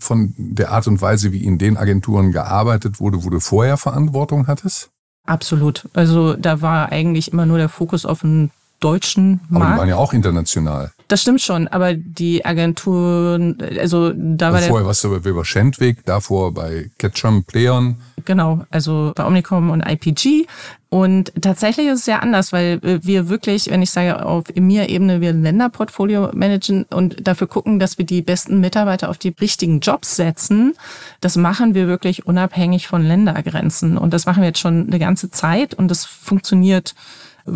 von 0.00 0.34
der 0.36 0.70
Art 0.70 0.86
und 0.86 1.00
Weise, 1.00 1.32
wie 1.32 1.44
in 1.44 1.58
den 1.58 1.76
Agenturen 1.76 2.32
gearbeitet 2.32 3.00
wurde, 3.00 3.24
wo 3.24 3.30
du 3.30 3.40
vorher 3.40 3.76
Verantwortung 3.76 4.46
hattest? 4.46 4.90
Absolut. 5.26 5.88
Also 5.92 6.34
da 6.34 6.62
war 6.62 6.90
eigentlich 6.90 7.32
immer 7.32 7.46
nur 7.46 7.58
der 7.58 7.68
Fokus 7.68 8.06
auf 8.06 8.20
den 8.20 8.50
deutschen 8.80 9.40
Markt. 9.48 9.64
Aber 9.64 9.74
die 9.74 9.78
waren 9.80 9.88
ja 9.88 9.96
auch 9.96 10.12
international. 10.12 10.92
Das 11.08 11.22
stimmt 11.22 11.40
schon, 11.40 11.68
aber 11.68 11.94
die 11.94 12.44
Agenturen, 12.44 13.56
also 13.80 14.12
da 14.14 14.48
war 14.48 14.56
also 14.56 14.68
Vorher 14.68 14.86
warst 14.86 15.04
du 15.04 15.10
bei 15.10 15.24
Weber 15.24 15.42
Schendwig, 15.42 16.04
davor 16.04 16.52
bei 16.52 16.90
Ketchum 16.98 17.44
Playern. 17.44 17.96
Genau, 18.26 18.66
also 18.70 19.12
bei 19.16 19.24
Omnicom 19.24 19.70
und 19.70 19.80
IPG. 19.88 20.46
Und 20.90 21.32
tatsächlich 21.40 21.86
ist 21.86 22.00
es 22.00 22.06
ja 22.06 22.18
anders, 22.18 22.52
weil 22.52 22.80
wir 22.82 23.30
wirklich, 23.30 23.70
wenn 23.70 23.80
ich 23.80 23.90
sage, 23.90 24.24
auf 24.24 24.44
EMIR-Ebene 24.54 25.22
wir 25.22 25.30
ein 25.30 25.42
Länderportfolio 25.42 26.30
managen 26.34 26.84
und 26.90 27.26
dafür 27.26 27.46
gucken, 27.46 27.78
dass 27.78 27.96
wir 27.96 28.04
die 28.04 28.20
besten 28.20 28.60
Mitarbeiter 28.60 29.08
auf 29.08 29.16
die 29.16 29.34
richtigen 29.40 29.80
Jobs 29.80 30.16
setzen. 30.16 30.74
Das 31.22 31.36
machen 31.36 31.74
wir 31.74 31.86
wirklich 31.88 32.26
unabhängig 32.26 32.86
von 32.86 33.02
Ländergrenzen. 33.02 33.96
Und 33.96 34.12
das 34.12 34.26
machen 34.26 34.42
wir 34.42 34.48
jetzt 34.48 34.60
schon 34.60 34.86
eine 34.86 34.98
ganze 34.98 35.30
Zeit 35.30 35.72
und 35.72 35.88
das 35.88 36.04
funktioniert 36.04 36.94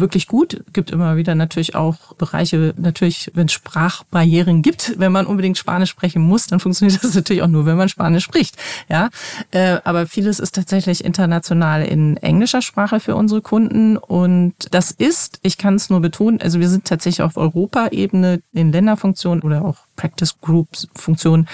wirklich 0.00 0.26
gut. 0.26 0.64
Gibt 0.72 0.90
immer 0.90 1.16
wieder 1.16 1.34
natürlich 1.34 1.74
auch 1.74 2.14
Bereiche, 2.14 2.74
natürlich, 2.76 3.30
wenn 3.34 3.46
es 3.46 3.52
Sprachbarrieren 3.52 4.62
gibt, 4.62 4.94
wenn 4.98 5.12
man 5.12 5.26
unbedingt 5.26 5.58
Spanisch 5.58 5.90
sprechen 5.90 6.22
muss, 6.22 6.46
dann 6.46 6.60
funktioniert 6.60 7.02
das 7.04 7.14
natürlich 7.14 7.42
auch 7.42 7.48
nur, 7.48 7.66
wenn 7.66 7.76
man 7.76 7.88
Spanisch 7.88 8.24
spricht. 8.24 8.56
Ja, 8.88 9.10
äh, 9.50 9.78
aber 9.84 10.06
vieles 10.06 10.38
ist 10.38 10.54
tatsächlich 10.54 11.04
international 11.04 11.84
in 11.84 12.16
englischer 12.18 12.62
Sprache 12.62 13.00
für 13.00 13.16
unsere 13.16 13.42
Kunden 13.42 13.96
und 13.96 14.54
das 14.70 14.90
ist, 14.90 15.38
ich 15.42 15.58
kann 15.58 15.74
es 15.74 15.90
nur 15.90 16.00
betonen, 16.00 16.40
also 16.40 16.60
wir 16.60 16.68
sind 16.68 16.84
tatsächlich 16.84 17.22
auf 17.22 17.36
Europaebene 17.36 18.42
in 18.52 18.72
Länderfunktionen 18.72 19.42
oder 19.42 19.64
auch 19.64 19.78
Practice 19.96 20.40
Groups 20.40 20.88
Funktion 20.94 21.46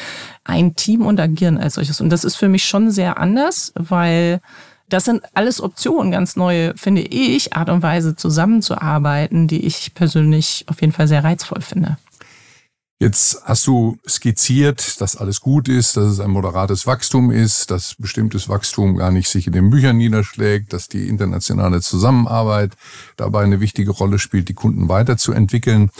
ein 0.44 0.74
Team 0.76 1.04
und 1.04 1.20
agieren 1.20 1.58
als 1.58 1.74
solches. 1.74 2.00
Und 2.00 2.10
das 2.10 2.24
ist 2.24 2.36
für 2.36 2.48
mich 2.48 2.64
schon 2.64 2.90
sehr 2.90 3.18
anders, 3.18 3.72
weil 3.74 4.40
das 4.88 5.04
sind 5.04 5.22
alles 5.34 5.60
Optionen, 5.60 6.12
ganz 6.12 6.36
neue, 6.36 6.74
finde 6.76 7.02
ich, 7.02 7.54
Art 7.54 7.68
und 7.70 7.82
Weise 7.82 8.16
zusammenzuarbeiten, 8.16 9.48
die 9.48 9.66
ich 9.66 9.94
persönlich 9.94 10.64
auf 10.68 10.80
jeden 10.80 10.92
Fall 10.92 11.08
sehr 11.08 11.24
reizvoll 11.24 11.60
finde. 11.60 11.98
Jetzt 13.00 13.42
hast 13.44 13.64
du 13.68 13.96
skizziert, 14.08 15.00
dass 15.00 15.14
alles 15.14 15.40
gut 15.40 15.68
ist, 15.68 15.96
dass 15.96 16.06
es 16.06 16.18
ein 16.18 16.32
moderates 16.32 16.84
Wachstum 16.84 17.30
ist, 17.30 17.70
dass 17.70 17.94
bestimmtes 17.96 18.48
Wachstum 18.48 18.96
gar 18.96 19.12
nicht 19.12 19.28
sich 19.28 19.46
in 19.46 19.52
den 19.52 19.70
Büchern 19.70 19.98
niederschlägt, 19.98 20.72
dass 20.72 20.88
die 20.88 21.06
internationale 21.06 21.80
Zusammenarbeit 21.80 22.72
dabei 23.16 23.44
eine 23.44 23.60
wichtige 23.60 23.92
Rolle 23.92 24.18
spielt, 24.18 24.48
die 24.48 24.54
Kunden 24.54 24.88
weiterzuentwickeln. 24.88 25.90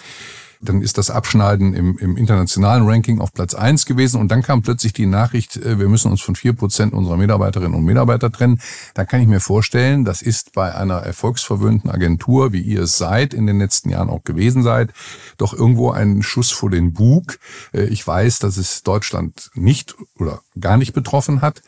Dann 0.61 0.83
ist 0.83 0.99
das 0.99 1.11
Abschneiden 1.11 1.73
im, 1.73 1.99
im 1.99 2.17
internationalen 2.17 2.87
Ranking 2.87 3.21
auf 3.21 3.33
Platz 3.33 3.55
eins 3.55 3.87
gewesen 3.87 4.21
und 4.21 4.29
dann 4.29 4.43
kam 4.43 4.63
plötzlich 4.63 4.93
die 4.93 5.07
Nachricht, 5.07 5.57
äh, 5.57 5.79
wir 5.79 5.89
müssen 5.89 6.11
uns 6.11 6.21
von 6.21 6.35
vier 6.35 6.53
Prozent 6.53 6.93
unserer 6.93 7.17
Mitarbeiterinnen 7.17 7.75
und 7.75 7.85
Mitarbeiter 7.85 8.33
trennen. 8.33 8.61
Da 8.95 9.05
kann 9.05 9.21
ich 9.21 9.29
mir 9.29 9.41
vorstellen, 9.41 10.05
das 10.05 10.23
ist 10.23 10.53
bei 10.53 10.75
einer 10.75 10.97
erfolgsverwöhnten 10.97 11.91
Agentur, 11.91 12.53
wie 12.53 12.61
ihr 12.61 12.83
es 12.83 12.99
seid, 12.99 13.35
in 13.35 13.47
den 13.47 13.59
letzten 13.59 13.91
Jahren 13.91 14.11
auch 14.11 14.25
gewesen 14.25 14.63
seid, 14.63 14.91
doch 15.37 15.53
irgendwo 15.55 15.91
ein 15.91 16.23
Schuss 16.23 16.51
vor 16.51 16.71
den 16.71 16.93
Bug. 16.93 17.39
Äh, 17.73 17.85
ich 17.85 18.07
weiß, 18.07 18.41
dass 18.41 18.57
es 18.57 18.83
Deutschland 18.83 19.51
nicht 19.55 19.95
oder 20.19 20.41
gar 20.59 20.77
nicht 20.77 20.93
betroffen 20.93 21.41
hat. 21.41 21.63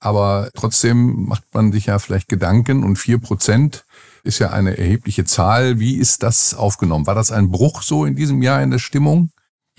Aber 0.00 0.50
trotzdem 0.54 1.26
macht 1.26 1.44
man 1.52 1.72
sich 1.72 1.86
ja 1.86 1.98
vielleicht 1.98 2.28
Gedanken 2.28 2.84
und 2.84 2.96
vier 2.96 3.18
Prozent 3.18 3.84
ist 4.22 4.38
ja 4.38 4.50
eine 4.50 4.76
erhebliche 4.78 5.24
Zahl. 5.24 5.78
Wie 5.78 5.96
ist 5.96 6.22
das 6.22 6.54
aufgenommen? 6.54 7.06
War 7.06 7.14
das 7.14 7.32
ein 7.32 7.50
Bruch 7.50 7.82
so 7.82 8.04
in 8.04 8.16
diesem 8.16 8.42
Jahr 8.42 8.62
in 8.62 8.70
der 8.70 8.78
Stimmung? 8.78 9.30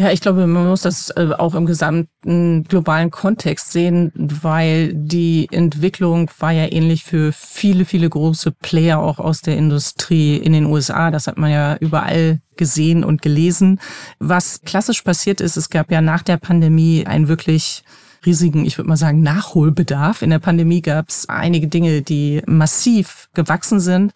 Ja, 0.02 0.10
ich 0.10 0.22
glaube, 0.22 0.48
man 0.48 0.68
muss 0.68 0.82
das 0.82 1.12
äh, 1.12 1.30
auch 1.38 1.54
im 1.54 1.68
gesamten 1.68 2.64
globalen 2.64 3.12
Kontext 3.12 3.72
sehen, 3.72 4.12
weil 4.16 4.94
die 4.96 5.48
Entwicklung 5.52 6.32
war 6.40 6.52
ja 6.52 6.72
ähnlich 6.72 7.04
für 7.04 7.32
viele, 7.32 7.86
viele 7.86 8.10
große 8.10 8.52
Player 8.52 8.98
auch 8.98 9.20
aus 9.20 9.42
der 9.42 9.58
Industrie 9.58 10.38
in 10.38 10.54
den 10.54 10.66
USA. 10.66 11.12
Das 11.12 11.28
hat 11.28 11.38
man 11.38 11.52
ja 11.52 11.76
überall 11.76 12.42
gesehen 12.58 13.04
und 13.04 13.22
gelesen. 13.22 13.80
Was 14.18 14.62
klassisch 14.62 15.04
passiert 15.04 15.40
ist, 15.40 15.56
es 15.56 15.70
gab 15.70 15.92
ja 15.92 16.02
nach 16.02 16.24
der 16.24 16.38
Pandemie 16.38 17.06
ein 17.06 17.28
wirklich 17.28 17.84
riesigen, 18.26 18.66
ich 18.66 18.78
würde 18.78 18.90
mal 18.90 18.98
sagen, 18.98 19.22
Nachholbedarf. 19.22 20.22
In 20.22 20.30
der 20.30 20.40
Pandemie 20.40 20.82
gab 20.82 21.10
es 21.10 21.28
einige 21.28 21.68
Dinge, 21.68 22.02
die 22.02 22.42
massiv 22.46 23.30
gewachsen 23.34 23.80
sind. 23.80 24.14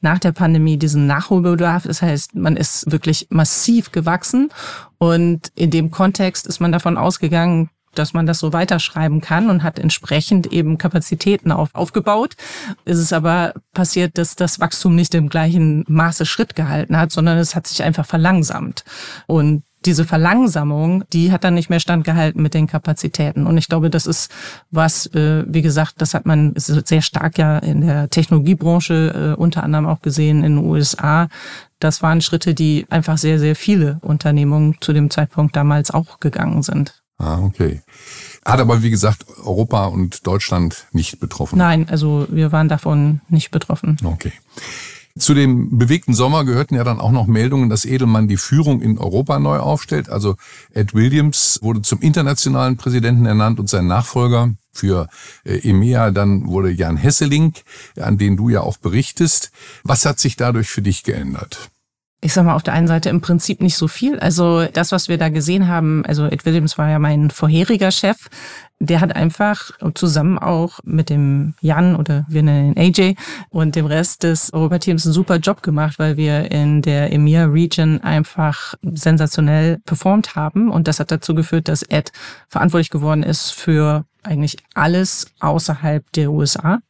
Nach 0.00 0.18
der 0.18 0.32
Pandemie 0.32 0.76
diesen 0.76 1.06
Nachholbedarf. 1.06 1.84
Das 1.84 2.02
heißt, 2.02 2.36
man 2.36 2.56
ist 2.56 2.90
wirklich 2.90 3.26
massiv 3.30 3.90
gewachsen. 3.90 4.50
Und 4.98 5.50
in 5.56 5.70
dem 5.70 5.90
Kontext 5.90 6.46
ist 6.46 6.60
man 6.60 6.70
davon 6.72 6.96
ausgegangen, 6.96 7.70
dass 7.94 8.12
man 8.12 8.26
das 8.26 8.38
so 8.38 8.52
weiterschreiben 8.52 9.20
kann 9.20 9.50
und 9.50 9.62
hat 9.62 9.78
entsprechend 9.78 10.46
eben 10.52 10.78
Kapazitäten 10.78 11.50
auf, 11.50 11.74
aufgebaut. 11.74 12.36
Es 12.84 12.98
ist 12.98 13.12
aber 13.12 13.54
passiert, 13.74 14.18
dass 14.18 14.36
das 14.36 14.60
Wachstum 14.60 14.94
nicht 14.94 15.14
im 15.14 15.28
gleichen 15.28 15.84
Maße 15.88 16.26
Schritt 16.26 16.54
gehalten 16.54 16.96
hat, 16.96 17.10
sondern 17.10 17.38
es 17.38 17.54
hat 17.54 17.66
sich 17.66 17.82
einfach 17.82 18.06
verlangsamt. 18.06 18.84
Und 19.26 19.62
diese 19.84 20.04
Verlangsamung, 20.04 21.04
die 21.12 21.30
hat 21.30 21.44
dann 21.44 21.54
nicht 21.54 21.70
mehr 21.70 21.80
standgehalten 21.80 22.42
mit 22.42 22.54
den 22.54 22.66
Kapazitäten. 22.66 23.46
Und 23.46 23.58
ich 23.58 23.68
glaube, 23.68 23.90
das 23.90 24.06
ist 24.06 24.30
was, 24.70 25.06
äh, 25.14 25.44
wie 25.46 25.62
gesagt, 25.62 25.94
das 25.98 26.14
hat 26.14 26.26
man 26.26 26.52
sehr 26.56 27.02
stark 27.02 27.38
ja 27.38 27.58
in 27.58 27.82
der 27.82 28.10
Technologiebranche 28.10 29.34
äh, 29.36 29.40
unter 29.40 29.62
anderem 29.62 29.86
auch 29.86 30.00
gesehen 30.00 30.42
in 30.44 30.56
den 30.56 30.64
USA. 30.64 31.28
Das 31.78 32.02
waren 32.02 32.20
Schritte, 32.20 32.54
die 32.54 32.86
einfach 32.90 33.18
sehr, 33.18 33.38
sehr 33.38 33.54
viele 33.54 33.98
Unternehmungen 34.02 34.76
zu 34.80 34.92
dem 34.92 35.10
Zeitpunkt 35.10 35.54
damals 35.54 35.90
auch 35.92 36.18
gegangen 36.18 36.62
sind. 36.62 37.02
Ah, 37.18 37.40
okay. 37.40 37.82
Hat 38.44 38.60
aber, 38.60 38.82
wie 38.82 38.90
gesagt, 38.90 39.26
Europa 39.44 39.86
und 39.86 40.26
Deutschland 40.26 40.86
nicht 40.92 41.18
betroffen. 41.20 41.58
Nein, 41.58 41.88
also 41.88 42.26
wir 42.30 42.52
waren 42.52 42.68
davon 42.68 43.20
nicht 43.28 43.50
betroffen. 43.50 43.96
Okay. 44.04 44.32
Zu 45.16 45.34
dem 45.34 45.78
bewegten 45.78 46.14
Sommer 46.14 46.44
gehörten 46.44 46.74
ja 46.74 46.84
dann 46.84 47.00
auch 47.00 47.10
noch 47.10 47.26
Meldungen, 47.26 47.68
dass 47.68 47.84
Edelmann 47.84 48.28
die 48.28 48.36
Führung 48.36 48.80
in 48.80 48.98
Europa 48.98 49.38
neu 49.38 49.58
aufstellt. 49.58 50.08
Also 50.08 50.36
Ed 50.72 50.94
Williams 50.94 51.58
wurde 51.62 51.82
zum 51.82 52.00
internationalen 52.00 52.76
Präsidenten 52.76 53.26
ernannt 53.26 53.58
und 53.58 53.68
sein 53.68 53.86
Nachfolger 53.86 54.54
für 54.72 55.08
äh, 55.44 55.58
EMEA 55.68 56.10
dann 56.10 56.46
wurde 56.46 56.70
Jan 56.70 56.96
Hesseling, 56.96 57.54
an 57.98 58.16
den 58.18 58.36
du 58.36 58.48
ja 58.48 58.60
auch 58.60 58.76
berichtest. 58.76 59.50
Was 59.82 60.04
hat 60.04 60.18
sich 60.20 60.36
dadurch 60.36 60.68
für 60.68 60.82
dich 60.82 61.02
geändert? 61.02 61.70
Ich 62.20 62.32
sag 62.32 62.44
mal, 62.44 62.54
auf 62.54 62.64
der 62.64 62.74
einen 62.74 62.88
Seite 62.88 63.10
im 63.10 63.20
Prinzip 63.20 63.60
nicht 63.60 63.76
so 63.76 63.86
viel. 63.86 64.18
Also 64.18 64.64
das, 64.66 64.90
was 64.90 65.08
wir 65.08 65.18
da 65.18 65.28
gesehen 65.28 65.68
haben, 65.68 66.04
also 66.04 66.26
Ed 66.26 66.44
Williams 66.44 66.76
war 66.76 66.90
ja 66.90 66.98
mein 66.98 67.30
vorheriger 67.30 67.92
Chef, 67.92 68.28
der 68.80 69.00
hat 69.00 69.14
einfach 69.14 69.70
zusammen 69.94 70.38
auch 70.38 70.80
mit 70.84 71.10
dem 71.10 71.54
Jan 71.60 71.96
oder 71.96 72.24
wir 72.28 72.42
nennen 72.42 72.74
ihn 72.74 72.78
AJ 72.78 73.14
und 73.50 73.76
dem 73.76 73.86
Rest 73.86 74.24
des 74.24 74.52
Europateams 74.52 75.04
einen 75.06 75.12
super 75.12 75.36
Job 75.36 75.62
gemacht, 75.62 75.98
weil 75.98 76.16
wir 76.16 76.50
in 76.50 76.82
der 76.82 77.12
EMEA 77.12 77.46
Region 77.46 78.00
einfach 78.00 78.74
sensationell 78.82 79.78
performt 79.84 80.34
haben. 80.34 80.70
Und 80.70 80.88
das 80.88 81.00
hat 81.00 81.10
dazu 81.10 81.34
geführt, 81.34 81.68
dass 81.68 81.82
Ed 81.82 82.12
verantwortlich 82.48 82.90
geworden 82.90 83.22
ist 83.22 83.50
für 83.52 84.04
eigentlich 84.24 84.56
alles 84.74 85.26
außerhalb 85.40 86.04
der 86.12 86.30
USA. 86.30 86.80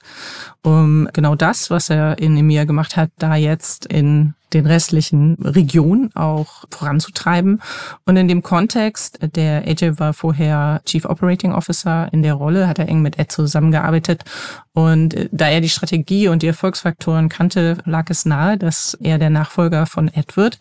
Um 0.62 1.08
genau 1.12 1.34
das, 1.34 1.70
was 1.70 1.90
er 1.90 2.18
in 2.18 2.36
EMEA 2.36 2.64
gemacht 2.64 2.96
hat, 2.96 3.10
da 3.18 3.34
jetzt 3.34 3.86
in 3.86 4.34
den 4.52 4.66
restlichen 4.66 5.34
Regionen 5.42 6.14
auch 6.14 6.64
voranzutreiben. 6.70 7.60
Und 8.06 8.16
in 8.16 8.28
dem 8.28 8.42
Kontext, 8.42 9.18
der 9.34 9.66
AJ 9.66 9.98
war 9.98 10.12
vorher 10.12 10.80
Chief 10.84 11.04
Operating 11.04 11.52
Officer 11.52 12.08
in 12.12 12.22
der 12.22 12.34
Rolle, 12.34 12.68
hat 12.68 12.78
er 12.78 12.88
eng 12.88 13.02
mit 13.02 13.18
Ed 13.18 13.30
zusammengearbeitet. 13.30 14.24
Und 14.72 15.28
da 15.32 15.48
er 15.48 15.60
die 15.60 15.68
Strategie 15.68 16.28
und 16.28 16.42
die 16.42 16.46
Erfolgsfaktoren 16.46 17.28
kannte, 17.28 17.78
lag 17.84 18.08
es 18.10 18.24
nahe, 18.24 18.56
dass 18.56 18.94
er 19.00 19.18
der 19.18 19.30
Nachfolger 19.30 19.86
von 19.86 20.08
Ed 20.08 20.36
wird. 20.36 20.58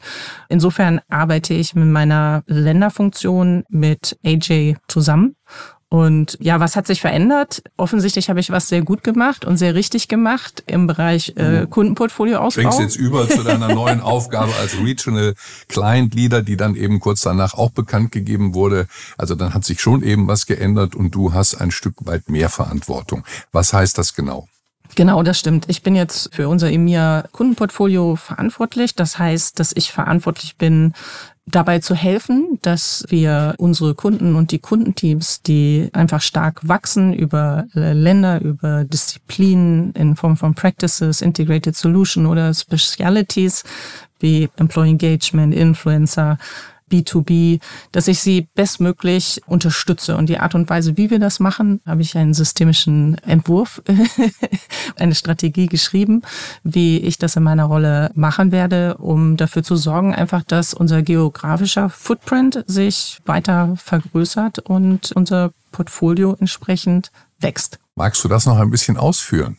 Insofern 0.49 1.01
arbeite 1.09 1.53
ich 1.53 1.75
mit 1.75 1.87
meiner 1.87 2.43
Länderfunktion 2.47 3.63
mit 3.69 4.17
AJ 4.25 4.75
zusammen 4.87 5.35
und 5.89 6.37
ja, 6.41 6.59
was 6.59 6.75
hat 6.75 6.85
sich 6.85 6.99
verändert? 6.99 7.63
Offensichtlich 7.77 8.29
habe 8.29 8.41
ich 8.41 8.51
was 8.51 8.67
sehr 8.67 8.81
gut 8.81 9.05
gemacht 9.05 9.45
und 9.45 9.55
sehr 9.55 9.73
richtig 9.73 10.09
gemacht 10.09 10.61
im 10.67 10.85
Bereich 10.85 11.33
äh, 11.37 11.65
Kundenportfolio-Ausbau. 11.69 12.69
Du 12.69 12.81
jetzt 12.81 12.97
über 12.97 13.29
zu 13.29 13.41
deiner 13.43 13.73
neuen 13.73 14.01
Aufgabe 14.07 14.53
als 14.59 14.77
Regional 14.77 15.33
Client 15.69 16.13
Leader, 16.13 16.41
die 16.41 16.57
dann 16.57 16.75
eben 16.75 16.99
kurz 16.99 17.21
danach 17.21 17.53
auch 17.53 17.71
bekannt 17.71 18.11
gegeben 18.11 18.53
wurde. 18.53 18.87
Also 19.17 19.33
dann 19.33 19.53
hat 19.53 19.63
sich 19.63 19.79
schon 19.79 20.03
eben 20.03 20.27
was 20.27 20.45
geändert 20.45 20.93
und 20.93 21.11
du 21.11 21.33
hast 21.33 21.55
ein 21.55 21.71
Stück 21.71 21.95
weit 21.99 22.27
mehr 22.27 22.49
Verantwortung. 22.49 23.23
Was 23.53 23.71
heißt 23.71 23.97
das 23.97 24.13
genau? 24.13 24.45
Genau, 24.95 25.23
das 25.23 25.39
stimmt. 25.39 25.65
Ich 25.69 25.83
bin 25.83 25.95
jetzt 25.95 26.33
für 26.33 26.49
unser 26.49 26.69
EMIA 26.69 27.25
Kundenportfolio 27.31 28.15
verantwortlich. 28.15 28.95
Das 28.95 29.19
heißt, 29.19 29.59
dass 29.59 29.71
ich 29.73 29.91
verantwortlich 29.91 30.57
bin, 30.57 30.93
dabei 31.47 31.79
zu 31.79 31.95
helfen, 31.95 32.59
dass 32.61 33.05
wir 33.07 33.55
unsere 33.57 33.95
Kunden 33.95 34.35
und 34.35 34.51
die 34.51 34.59
Kundenteams, 34.59 35.41
die 35.41 35.89
einfach 35.93 36.21
stark 36.21 36.67
wachsen 36.67 37.13
über 37.13 37.67
äh, 37.73 37.93
Länder, 37.93 38.41
über 38.41 38.83
Disziplinen 38.83 39.93
in 39.93 40.15
Form 40.15 40.35
von 40.35 40.53
Practices, 40.53 41.21
Integrated 41.21 41.75
Solution 41.75 42.25
oder 42.25 42.53
Specialities 42.53 43.63
wie 44.19 44.49
Employee 44.57 44.91
Engagement, 44.91 45.53
Influencer, 45.53 46.37
B2B, 46.91 47.59
dass 47.91 48.07
ich 48.07 48.19
sie 48.19 48.47
bestmöglich 48.55 49.41
unterstütze. 49.45 50.17
Und 50.17 50.29
die 50.29 50.39
Art 50.39 50.55
und 50.55 50.69
Weise, 50.69 50.97
wie 50.97 51.09
wir 51.09 51.19
das 51.19 51.39
machen, 51.39 51.81
habe 51.85 52.01
ich 52.01 52.17
einen 52.17 52.33
systemischen 52.33 53.17
Entwurf, 53.19 53.81
eine 54.97 55.15
Strategie 55.15 55.67
geschrieben, 55.67 56.21
wie 56.63 56.97
ich 56.99 57.17
das 57.17 57.35
in 57.35 57.43
meiner 57.43 57.65
Rolle 57.65 58.11
machen 58.15 58.51
werde, 58.51 58.97
um 58.97 59.37
dafür 59.37 59.63
zu 59.63 59.75
sorgen, 59.75 60.13
einfach, 60.13 60.43
dass 60.43 60.73
unser 60.73 61.01
geografischer 61.01 61.89
Footprint 61.89 62.63
sich 62.67 63.19
weiter 63.25 63.75
vergrößert 63.75 64.59
und 64.59 65.11
unser 65.13 65.51
Portfolio 65.71 66.35
entsprechend 66.39 67.11
wächst. 67.39 67.79
Magst 67.95 68.23
du 68.23 68.27
das 68.27 68.45
noch 68.45 68.57
ein 68.57 68.69
bisschen 68.69 68.97
ausführen? 68.97 69.57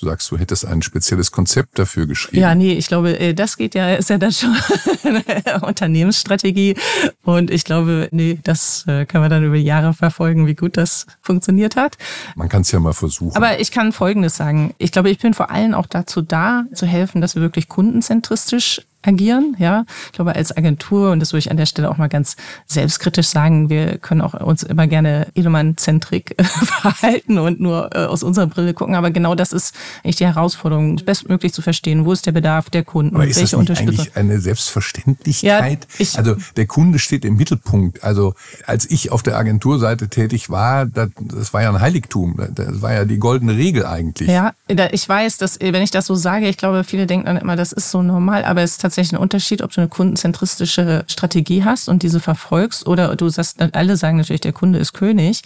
Du 0.00 0.06
sagst, 0.06 0.30
du 0.30 0.38
hättest 0.38 0.64
ein 0.64 0.82
spezielles 0.82 1.32
Konzept 1.32 1.78
dafür 1.78 2.06
geschrieben. 2.06 2.40
Ja, 2.40 2.54
nee, 2.54 2.72
ich 2.72 2.86
glaube, 2.86 3.18
äh, 3.18 3.34
das 3.34 3.56
geht 3.56 3.74
ja, 3.74 3.94
ist 3.94 4.10
ja 4.10 4.18
dann 4.18 4.32
schon 4.32 4.56
eine 5.02 5.60
Unternehmensstrategie. 5.62 6.76
Und 7.24 7.50
ich 7.50 7.64
glaube, 7.64 8.08
nee, 8.10 8.38
das 8.42 8.84
äh, 8.86 9.06
kann 9.06 9.20
man 9.20 9.30
dann 9.30 9.44
über 9.44 9.56
Jahre 9.56 9.94
verfolgen, 9.94 10.46
wie 10.46 10.54
gut 10.54 10.76
das 10.76 11.06
funktioniert 11.20 11.76
hat. 11.76 11.96
Man 12.36 12.48
kann 12.48 12.62
es 12.62 12.72
ja 12.72 12.80
mal 12.80 12.92
versuchen. 12.92 13.36
Aber 13.36 13.60
ich 13.60 13.70
kann 13.70 13.92
Folgendes 13.92 14.36
sagen. 14.36 14.74
Ich 14.78 14.92
glaube, 14.92 15.10
ich 15.10 15.18
bin 15.18 15.34
vor 15.34 15.50
allem 15.50 15.74
auch 15.74 15.86
dazu 15.86 16.22
da, 16.22 16.64
zu 16.72 16.86
helfen, 16.86 17.20
dass 17.20 17.34
wir 17.34 17.42
wirklich 17.42 17.68
kundenzentristisch 17.68 18.82
agieren. 19.02 19.56
Ja, 19.58 19.84
ich 20.06 20.12
glaube 20.12 20.34
als 20.34 20.56
Agentur 20.56 21.12
und 21.12 21.20
das 21.20 21.32
würde 21.32 21.40
ich 21.40 21.50
an 21.50 21.56
der 21.56 21.66
Stelle 21.66 21.90
auch 21.90 21.98
mal 21.98 22.08
ganz 22.08 22.36
selbstkritisch 22.66 23.28
sagen. 23.28 23.70
Wir 23.70 23.98
können 23.98 24.20
auch 24.20 24.34
uns 24.34 24.62
immer 24.62 24.86
gerne 24.86 25.28
Edelmann-zentrik 25.34 26.34
verhalten 26.42 27.38
und 27.38 27.60
nur 27.60 27.90
äh, 27.94 28.06
aus 28.06 28.22
unserer 28.22 28.46
Brille 28.46 28.74
gucken. 28.74 28.94
Aber 28.94 29.10
genau 29.10 29.34
das 29.34 29.52
ist 29.52 29.74
eigentlich 30.02 30.16
die 30.16 30.26
Herausforderung, 30.26 30.96
bestmöglich 30.96 31.52
zu 31.52 31.62
verstehen, 31.62 32.04
wo 32.04 32.12
ist 32.12 32.26
der 32.26 32.32
Bedarf 32.32 32.70
der 32.70 32.84
Kunden, 32.84 33.14
Aber 33.14 33.26
ist 33.26 33.38
welche 33.38 33.56
das 33.56 33.68
nicht 33.68 33.80
eigentlich 33.80 34.16
eine 34.16 34.40
Selbstverständlichkeit? 34.40 35.86
Ja, 35.98 36.06
also 36.16 36.36
der 36.56 36.66
Kunde 36.66 36.98
steht 36.98 37.24
im 37.24 37.36
Mittelpunkt. 37.36 38.02
Also 38.02 38.34
als 38.66 38.90
ich 38.90 39.12
auf 39.12 39.22
der 39.22 39.36
Agenturseite 39.36 40.08
tätig 40.08 40.50
war, 40.50 40.86
das, 40.86 41.10
das 41.20 41.54
war 41.54 41.62
ja 41.62 41.70
ein 41.70 41.80
Heiligtum. 41.80 42.36
Das 42.52 42.82
war 42.82 42.92
ja 42.92 43.04
die 43.04 43.18
goldene 43.18 43.56
Regel 43.56 43.86
eigentlich. 43.86 44.28
Ja, 44.28 44.52
ich 44.90 45.08
weiß, 45.08 45.38
dass 45.38 45.58
wenn 45.60 45.82
ich 45.82 45.90
das 45.90 46.06
so 46.06 46.14
sage, 46.14 46.48
ich 46.48 46.56
glaube, 46.56 46.82
viele 46.84 47.06
denken 47.06 47.26
dann 47.26 47.36
immer, 47.36 47.56
das 47.56 47.72
ist 47.72 47.90
so 47.90 48.02
normal, 48.02 48.44
aber 48.44 48.62
es 48.62 48.72
ist 48.72 48.84
tatsächlich 48.88 48.98
tatsächlich 48.98 49.18
ein 49.18 49.22
Unterschied, 49.22 49.62
ob 49.62 49.72
du 49.72 49.80
eine 49.80 49.88
kundenzentristische 49.88 51.04
Strategie 51.06 51.64
hast 51.64 51.88
und 51.88 52.02
diese 52.02 52.20
verfolgst 52.20 52.86
oder 52.86 53.14
du 53.16 53.28
sagst, 53.28 53.60
alle 53.72 53.96
sagen 53.96 54.16
natürlich, 54.16 54.40
der 54.40 54.52
Kunde 54.52 54.78
ist 54.78 54.92
König. 54.92 55.42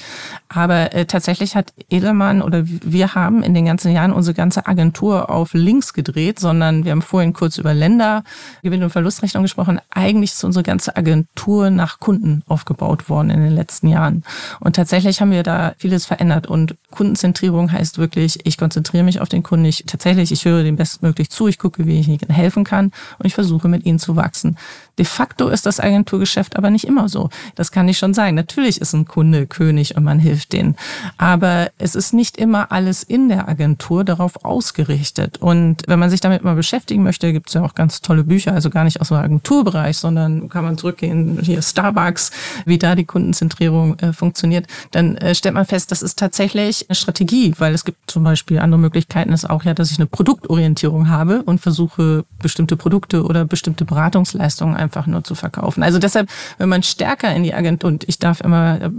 Aber 0.54 0.94
äh, 0.94 1.06
tatsächlich 1.06 1.56
hat 1.56 1.72
Edelmann 1.90 2.42
oder 2.42 2.64
wir 2.66 3.14
haben 3.14 3.42
in 3.42 3.54
den 3.54 3.64
ganzen 3.64 3.92
Jahren 3.92 4.12
unsere 4.12 4.34
ganze 4.34 4.66
Agentur 4.66 5.30
auf 5.30 5.54
links 5.54 5.92
gedreht, 5.92 6.38
sondern 6.38 6.84
wir 6.84 6.92
haben 6.92 7.02
vorhin 7.02 7.32
kurz 7.32 7.58
über 7.58 7.74
Länder, 7.74 8.22
Gewinn- 8.62 8.82
und 8.82 8.90
Verlustrechnung 8.90 9.42
gesprochen. 9.42 9.80
Eigentlich 9.90 10.32
ist 10.32 10.44
unsere 10.44 10.62
ganze 10.62 10.96
Agentur 10.96 11.70
nach 11.70 12.00
Kunden 12.00 12.42
aufgebaut 12.46 13.08
worden 13.08 13.30
in 13.30 13.40
den 13.40 13.54
letzten 13.54 13.88
Jahren. 13.88 14.24
Und 14.60 14.76
tatsächlich 14.76 15.20
haben 15.20 15.30
wir 15.30 15.42
da 15.42 15.74
vieles 15.78 16.06
verändert. 16.06 16.46
Und 16.46 16.76
Kundenzentrierung 16.90 17.72
heißt 17.72 17.98
wirklich, 17.98 18.44
ich 18.46 18.58
konzentriere 18.58 19.04
mich 19.04 19.20
auf 19.20 19.28
den 19.28 19.42
Kunden. 19.42 19.64
Ich, 19.64 19.84
tatsächlich, 19.86 20.32
ich 20.32 20.44
höre 20.44 20.62
dem 20.62 20.76
bestmöglich 20.76 21.30
zu, 21.30 21.48
ich 21.48 21.58
gucke, 21.58 21.86
wie 21.86 21.98
ich 21.98 22.08
ihnen 22.08 22.18
helfen 22.28 22.64
kann 22.64 22.92
und 23.18 23.26
ich 23.26 23.34
versuche 23.34 23.68
mit 23.68 23.86
ihnen 23.86 23.98
zu 23.98 24.16
wachsen. 24.16 24.56
De 24.98 25.06
facto 25.06 25.48
ist 25.48 25.66
das 25.66 25.80
Agenturgeschäft 25.80 26.56
aber 26.56 26.70
nicht 26.70 26.86
immer 26.86 27.08
so. 27.08 27.30
Das 27.54 27.72
kann 27.72 27.88
ich 27.88 27.98
schon 27.98 28.14
sagen. 28.14 28.34
Natürlich 28.34 28.80
ist 28.80 28.92
ein 28.92 29.06
Kunde 29.06 29.46
König 29.46 29.96
und 29.96 30.04
man 30.04 30.18
hilft 30.18 30.52
denen. 30.52 30.76
Aber 31.16 31.70
es 31.78 31.94
ist 31.94 32.12
nicht 32.12 32.36
immer 32.36 32.72
alles 32.72 33.02
in 33.02 33.28
der 33.28 33.48
Agentur 33.48 34.04
darauf 34.04 34.44
ausgerichtet. 34.44 35.38
Und 35.38 35.82
wenn 35.86 35.98
man 35.98 36.10
sich 36.10 36.20
damit 36.20 36.44
mal 36.44 36.54
beschäftigen 36.54 37.02
möchte, 37.02 37.32
gibt 37.32 37.48
es 37.48 37.54
ja 37.54 37.62
auch 37.62 37.74
ganz 37.74 38.00
tolle 38.00 38.24
Bücher, 38.24 38.52
also 38.52 38.70
gar 38.70 38.84
nicht 38.84 39.00
aus 39.00 39.08
dem 39.08 39.16
Agenturbereich, 39.16 39.96
sondern 39.96 40.48
kann 40.48 40.64
man 40.64 40.76
zurückgehen, 40.76 41.38
hier 41.42 41.62
Starbucks, 41.62 42.30
wie 42.66 42.78
da 42.78 42.94
die 42.94 43.04
Kundenzentrierung 43.04 43.98
äh, 43.98 44.12
funktioniert, 44.12 44.66
dann 44.90 45.16
äh, 45.16 45.34
stellt 45.34 45.54
man 45.54 45.66
fest, 45.66 45.90
das 45.90 46.02
ist 46.02 46.18
tatsächlich 46.18 46.88
eine 46.88 46.96
Strategie, 46.96 47.54
weil 47.58 47.74
es 47.74 47.84
gibt 47.84 48.10
zum 48.10 48.24
Beispiel 48.24 48.58
andere 48.58 48.80
Möglichkeiten, 48.80 49.32
ist 49.32 49.48
auch 49.48 49.64
ja, 49.64 49.74
dass 49.74 49.90
ich 49.90 49.98
eine 49.98 50.06
Produktorientierung 50.06 51.08
habe 51.08 51.42
und 51.42 51.60
versuche, 51.60 52.24
bestimmte 52.40 52.76
Produkte 52.76 53.24
oder 53.24 53.44
bestimmte 53.44 53.84
Beratungsleistungen 53.84 54.76
einfach 54.82 55.06
nur 55.06 55.24
zu 55.24 55.34
verkaufen. 55.34 55.82
Also 55.82 55.98
deshalb, 55.98 56.28
wenn 56.58 56.68
man 56.68 56.82
stärker 56.82 57.34
in 57.34 57.42
die 57.42 57.54
Agentur, 57.54 57.88
und 57.88 58.08
ich 58.08 58.18
darf 58.18 58.40
immer 58.40 58.90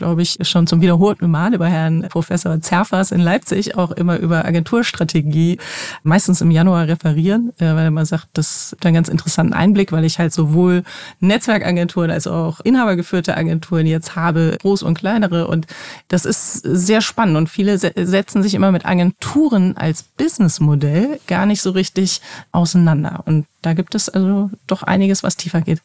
glaube 0.00 0.22
ich, 0.22 0.38
schon 0.42 0.66
zum 0.66 0.80
wiederholten 0.80 1.30
Mal 1.30 1.52
über 1.52 1.66
Herrn 1.66 2.06
Professor 2.08 2.58
Zerfers 2.62 3.12
in 3.12 3.20
Leipzig 3.20 3.76
auch 3.76 3.90
immer 3.90 4.18
über 4.18 4.46
Agenturstrategie 4.46 5.58
meistens 6.04 6.40
im 6.40 6.50
Januar 6.50 6.88
referieren, 6.88 7.52
äh, 7.58 7.74
weil 7.74 7.90
man 7.90 8.06
sagt, 8.06 8.28
das 8.32 8.72
ist 8.72 8.86
ein 8.86 8.94
ganz 8.94 9.10
interessanten 9.10 9.52
Einblick, 9.52 9.92
weil 9.92 10.06
ich 10.06 10.18
halt 10.18 10.32
sowohl 10.32 10.84
Netzwerkagenturen 11.20 12.10
als 12.10 12.26
auch 12.26 12.60
inhabergeführte 12.60 13.36
Agenturen 13.36 13.84
jetzt 13.84 14.16
habe, 14.16 14.56
groß 14.62 14.82
und 14.84 14.94
kleinere. 14.94 15.46
Und 15.46 15.66
das 16.08 16.24
ist 16.24 16.54
sehr 16.62 17.02
spannend. 17.02 17.36
Und 17.36 17.50
viele 17.50 17.76
setzen 17.76 18.42
sich 18.42 18.54
immer 18.54 18.72
mit 18.72 18.86
Agenturen 18.86 19.76
als 19.76 20.02
Businessmodell 20.02 21.20
gar 21.26 21.44
nicht 21.44 21.60
so 21.60 21.72
richtig 21.72 22.22
auseinander. 22.52 23.22
Und 23.26 23.44
da 23.60 23.74
gibt 23.74 23.94
es 23.94 24.08
also 24.08 24.48
doch 24.66 24.82
einiges, 24.82 25.22
was 25.22 25.36
tiefer 25.36 25.60
geht. 25.60 25.82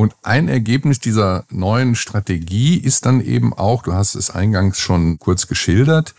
Und 0.00 0.16
ein 0.22 0.48
Ergebnis 0.48 0.98
dieser 0.98 1.44
neuen 1.50 1.94
Strategie 1.94 2.78
ist 2.78 3.04
dann 3.04 3.20
eben 3.20 3.52
auch, 3.52 3.82
du 3.82 3.92
hast 3.92 4.14
es 4.14 4.30
eingangs 4.30 4.78
schon 4.78 5.18
kurz 5.18 5.46
geschildert, 5.46 6.14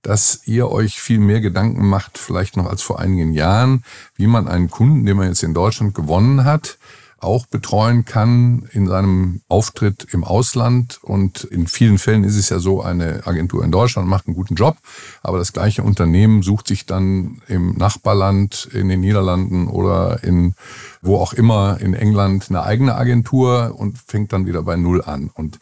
dass 0.00 0.40
ihr 0.46 0.70
euch 0.70 1.02
viel 1.02 1.18
mehr 1.18 1.42
Gedanken 1.42 1.86
macht, 1.86 2.16
vielleicht 2.16 2.56
noch 2.56 2.64
als 2.64 2.80
vor 2.80 2.98
einigen 2.98 3.34
Jahren, 3.34 3.84
wie 4.14 4.26
man 4.26 4.48
einen 4.48 4.70
Kunden, 4.70 5.04
den 5.04 5.18
man 5.18 5.28
jetzt 5.28 5.42
in 5.42 5.52
Deutschland 5.52 5.94
gewonnen 5.94 6.46
hat, 6.46 6.78
auch 7.18 7.46
betreuen 7.46 8.04
kann 8.04 8.68
in 8.72 8.86
seinem 8.86 9.40
Auftritt 9.48 10.06
im 10.12 10.22
Ausland. 10.22 11.00
Und 11.02 11.44
in 11.44 11.66
vielen 11.66 11.98
Fällen 11.98 12.24
ist 12.24 12.36
es 12.36 12.50
ja 12.50 12.58
so, 12.58 12.82
eine 12.82 13.26
Agentur 13.26 13.64
in 13.64 13.72
Deutschland 13.72 14.08
macht 14.08 14.26
einen 14.26 14.36
guten 14.36 14.54
Job, 14.54 14.76
aber 15.22 15.38
das 15.38 15.52
gleiche 15.52 15.82
Unternehmen 15.82 16.42
sucht 16.42 16.68
sich 16.68 16.86
dann 16.86 17.40
im 17.48 17.76
Nachbarland, 17.76 18.68
in 18.72 18.88
den 18.88 19.00
Niederlanden 19.00 19.68
oder 19.68 20.22
in 20.22 20.54
wo 21.02 21.16
auch 21.16 21.32
immer 21.32 21.78
in 21.80 21.94
England 21.94 22.46
eine 22.48 22.62
eigene 22.62 22.94
Agentur 22.94 23.74
und 23.76 23.98
fängt 23.98 24.32
dann 24.32 24.46
wieder 24.46 24.62
bei 24.62 24.76
Null 24.76 25.02
an. 25.02 25.30
Und 25.32 25.58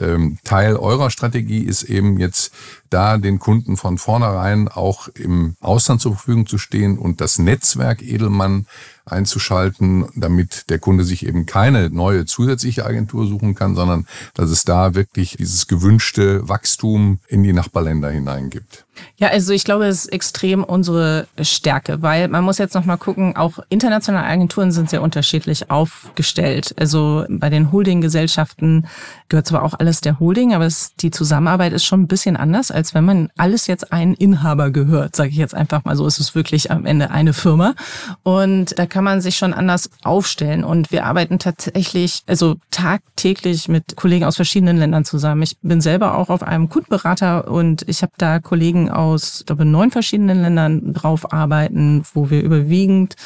ähm, 0.00 0.38
Teil 0.44 0.76
eurer 0.76 1.10
Strategie 1.10 1.62
ist 1.62 1.82
eben 1.82 2.18
jetzt 2.18 2.52
da 2.90 3.18
den 3.18 3.38
Kunden 3.38 3.76
von 3.76 3.98
vornherein 3.98 4.68
auch 4.68 5.08
im 5.08 5.56
Ausland 5.60 6.00
zur 6.00 6.14
Verfügung 6.14 6.46
zu 6.46 6.58
stehen 6.58 6.98
und 6.98 7.20
das 7.20 7.38
Netzwerk 7.38 8.02
Edelmann 8.02 8.66
einzuschalten, 9.04 10.06
damit 10.14 10.68
der 10.70 10.78
Kunde 10.78 11.04
sich 11.04 11.26
eben 11.26 11.46
keine 11.46 11.90
neue 11.90 12.26
zusätzliche 12.26 12.84
Agentur 12.84 13.26
suchen 13.26 13.54
kann, 13.54 13.74
sondern 13.74 14.06
dass 14.34 14.50
es 14.50 14.64
da 14.64 14.94
wirklich 14.94 15.36
dieses 15.38 15.66
gewünschte 15.66 16.48
Wachstum 16.48 17.20
in 17.28 17.42
die 17.42 17.52
Nachbarländer 17.52 18.10
hineingibt. 18.10 18.84
Ja, 19.16 19.28
also 19.28 19.52
ich 19.52 19.64
glaube, 19.64 19.86
es 19.86 20.04
ist 20.04 20.12
extrem 20.12 20.62
unsere 20.62 21.26
Stärke, 21.40 22.02
weil 22.02 22.28
man 22.28 22.44
muss 22.44 22.58
jetzt 22.58 22.74
noch 22.74 22.84
mal 22.84 22.96
gucken, 22.96 23.36
auch 23.36 23.58
internationale 23.68 24.26
Agenturen 24.26 24.70
sind 24.70 24.90
sehr 24.90 25.02
unterschiedlich 25.02 25.70
aufgestellt. 25.70 26.74
Also 26.78 27.24
bei 27.28 27.50
den 27.50 27.72
Holdinggesellschaften 27.72 28.86
gehört 29.28 29.46
zwar 29.46 29.64
auch 29.64 29.74
alles 29.78 30.00
der 30.00 30.20
Holding, 30.20 30.54
aber 30.54 30.66
es, 30.66 30.94
die 30.96 31.10
Zusammenarbeit 31.10 31.72
ist 31.72 31.84
schon 31.84 32.02
ein 32.02 32.06
bisschen 32.06 32.36
anders, 32.36 32.70
als 32.70 32.94
wenn 32.94 33.04
man 33.04 33.30
alles 33.36 33.66
jetzt 33.66 33.92
einen 33.92 34.14
Inhaber 34.14 34.70
gehört, 34.70 35.16
sage 35.16 35.30
ich 35.30 35.36
jetzt 35.36 35.54
einfach 35.54 35.84
mal 35.84 35.96
so. 35.96 36.06
Es 36.06 36.18
ist 36.18 36.34
wirklich 36.34 36.70
am 36.70 36.86
Ende 36.86 37.10
eine 37.10 37.32
Firma 37.32 37.74
und 38.22 38.78
da 38.78 38.86
kann 38.86 39.04
man 39.04 39.20
sich 39.20 39.36
schon 39.36 39.52
anders 39.52 39.90
aufstellen. 40.04 40.64
Und 40.64 40.92
wir 40.92 41.04
arbeiten 41.04 41.38
tatsächlich, 41.38 42.22
also 42.26 42.56
tagtäglich 42.70 43.68
mit 43.68 43.96
Kollegen 43.96 44.24
aus 44.24 44.36
verschiedenen 44.36 44.76
Ländern 44.76 45.04
zusammen. 45.04 45.42
Ich 45.42 45.56
bin 45.60 45.80
selber 45.80 46.16
auch 46.16 46.28
auf 46.28 46.42
einem 46.42 46.68
Kundenberater 46.68 47.48
und 47.48 47.82
ich 47.88 48.02
habe 48.02 48.12
da 48.18 48.38
Kollegen 48.38 48.87
aus, 48.88 49.40
ich 49.40 49.46
glaube, 49.46 49.64
neun 49.64 49.90
verschiedenen 49.90 50.42
Ländern 50.42 50.92
drauf 50.92 51.32
arbeiten, 51.32 52.02
wo 52.14 52.30
wir 52.30 52.42
überwiegend 52.42 53.16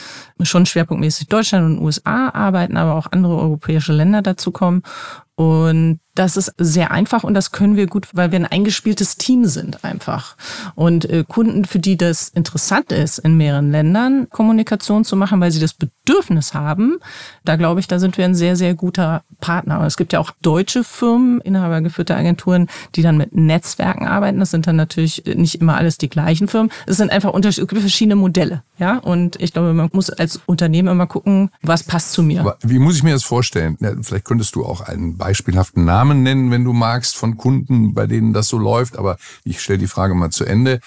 schon 0.43 0.67
schwerpunktmäßig 0.67 1.29
Deutschland 1.29 1.79
und 1.79 1.85
USA 1.85 2.29
arbeiten, 2.31 2.77
aber 2.77 2.95
auch 2.95 3.07
andere 3.11 3.37
europäische 3.37 3.93
Länder 3.93 4.23
dazu 4.23 4.51
kommen. 4.51 4.83
Und 5.35 6.01
das 6.15 6.37
ist 6.37 6.53
sehr 6.59 6.91
einfach 6.91 7.25
und 7.25 7.33
das 7.33 7.53
können 7.53 7.77
wir 7.77 7.87
gut, 7.87 8.09
weil 8.13 8.33
wir 8.33 8.39
ein 8.39 8.47
eingespieltes 8.47 9.17
Team 9.17 9.47
sind 9.47 9.83
einfach. 9.83 10.37
Und 10.75 11.09
äh, 11.09 11.25
Kunden, 11.27 11.65
für 11.65 11.79
die 11.79 11.97
das 11.97 12.29
interessant 12.29 12.93
ist, 12.93 13.19
in 13.19 13.39
mehreren 13.39 13.71
Ländern 13.71 14.29
Kommunikation 14.29 15.05
zu 15.05 15.17
machen, 15.17 15.41
weil 15.41 15.51
sie 15.51 15.61
das 15.61 15.73
Bedürfnis 15.73 16.53
haben, 16.53 16.99
da 17.45 17.57
glaube 17.57 17.81
ich, 17.81 17.89
da 17.89 17.99
sind 17.99 18.19
wir 18.19 18.27
ein 18.27 18.35
sehr, 18.35 18.57
sehr 18.57 18.75
guter 18.75 19.23
Partner. 19.41 19.81
Und 19.81 19.87
es 19.87 19.97
gibt 19.97 20.13
ja 20.13 20.21
auch 20.21 20.33
deutsche 20.43 20.85
Firmen, 20.85 21.41
inhabergeführte 21.41 22.15
Agenturen, 22.15 22.69
die 22.95 23.03
dann 23.03 23.17
mit 23.17 23.35
Netzwerken 23.35 24.07
arbeiten. 24.07 24.39
Das 24.39 24.51
sind 24.51 24.67
dann 24.67 24.77
natürlich 24.77 25.25
nicht 25.25 25.63
immer 25.63 25.77
alles 25.77 25.97
die 25.97 26.11
gleichen 26.11 26.47
Firmen. 26.47 26.71
Es 26.87 26.99
sind 26.99 27.11
einfach 27.11 27.33
verschiedene 27.81 28.17
Modelle. 28.17 28.63
Ja, 28.79 28.99
und 28.99 29.41
ich 29.41 29.53
glaube, 29.53 29.73
man 29.73 29.89
muss 29.93 30.11
als 30.11 30.41
Unternehmen 30.45 30.89
immer 30.89 31.07
gucken, 31.07 31.51
was 31.63 31.85
passt 31.85 32.13
zu 32.13 32.23
mir. 32.23 32.41
Aber 32.41 32.59
wie 32.63 32.79
muss 32.79 32.97
ich 32.97 33.03
mir 33.03 33.13
das 33.13 33.23
vorstellen? 33.23 33.79
Ja, 33.81 33.93
vielleicht 34.03 34.25
könntest 34.25 34.57
du 34.57 34.65
auch 34.65 34.81
einen 34.81 35.22
beispielhaften 35.23 35.85
Namen 35.85 36.25
nennen, 36.25 36.51
wenn 36.51 36.65
du 36.65 36.73
magst, 36.73 37.17
von 37.17 37.37
Kunden, 37.37 37.95
bei 37.95 38.07
denen 38.07 38.33
das 38.33 38.49
so 38.49 38.59
läuft. 38.59 38.99
Aber 38.99 39.19
ich 39.45 39.61
stelle 39.61 39.79
die 39.79 39.87
Frage 39.87 40.15
mal 40.15 40.31
zu 40.31 40.45
Ende. 40.45 40.81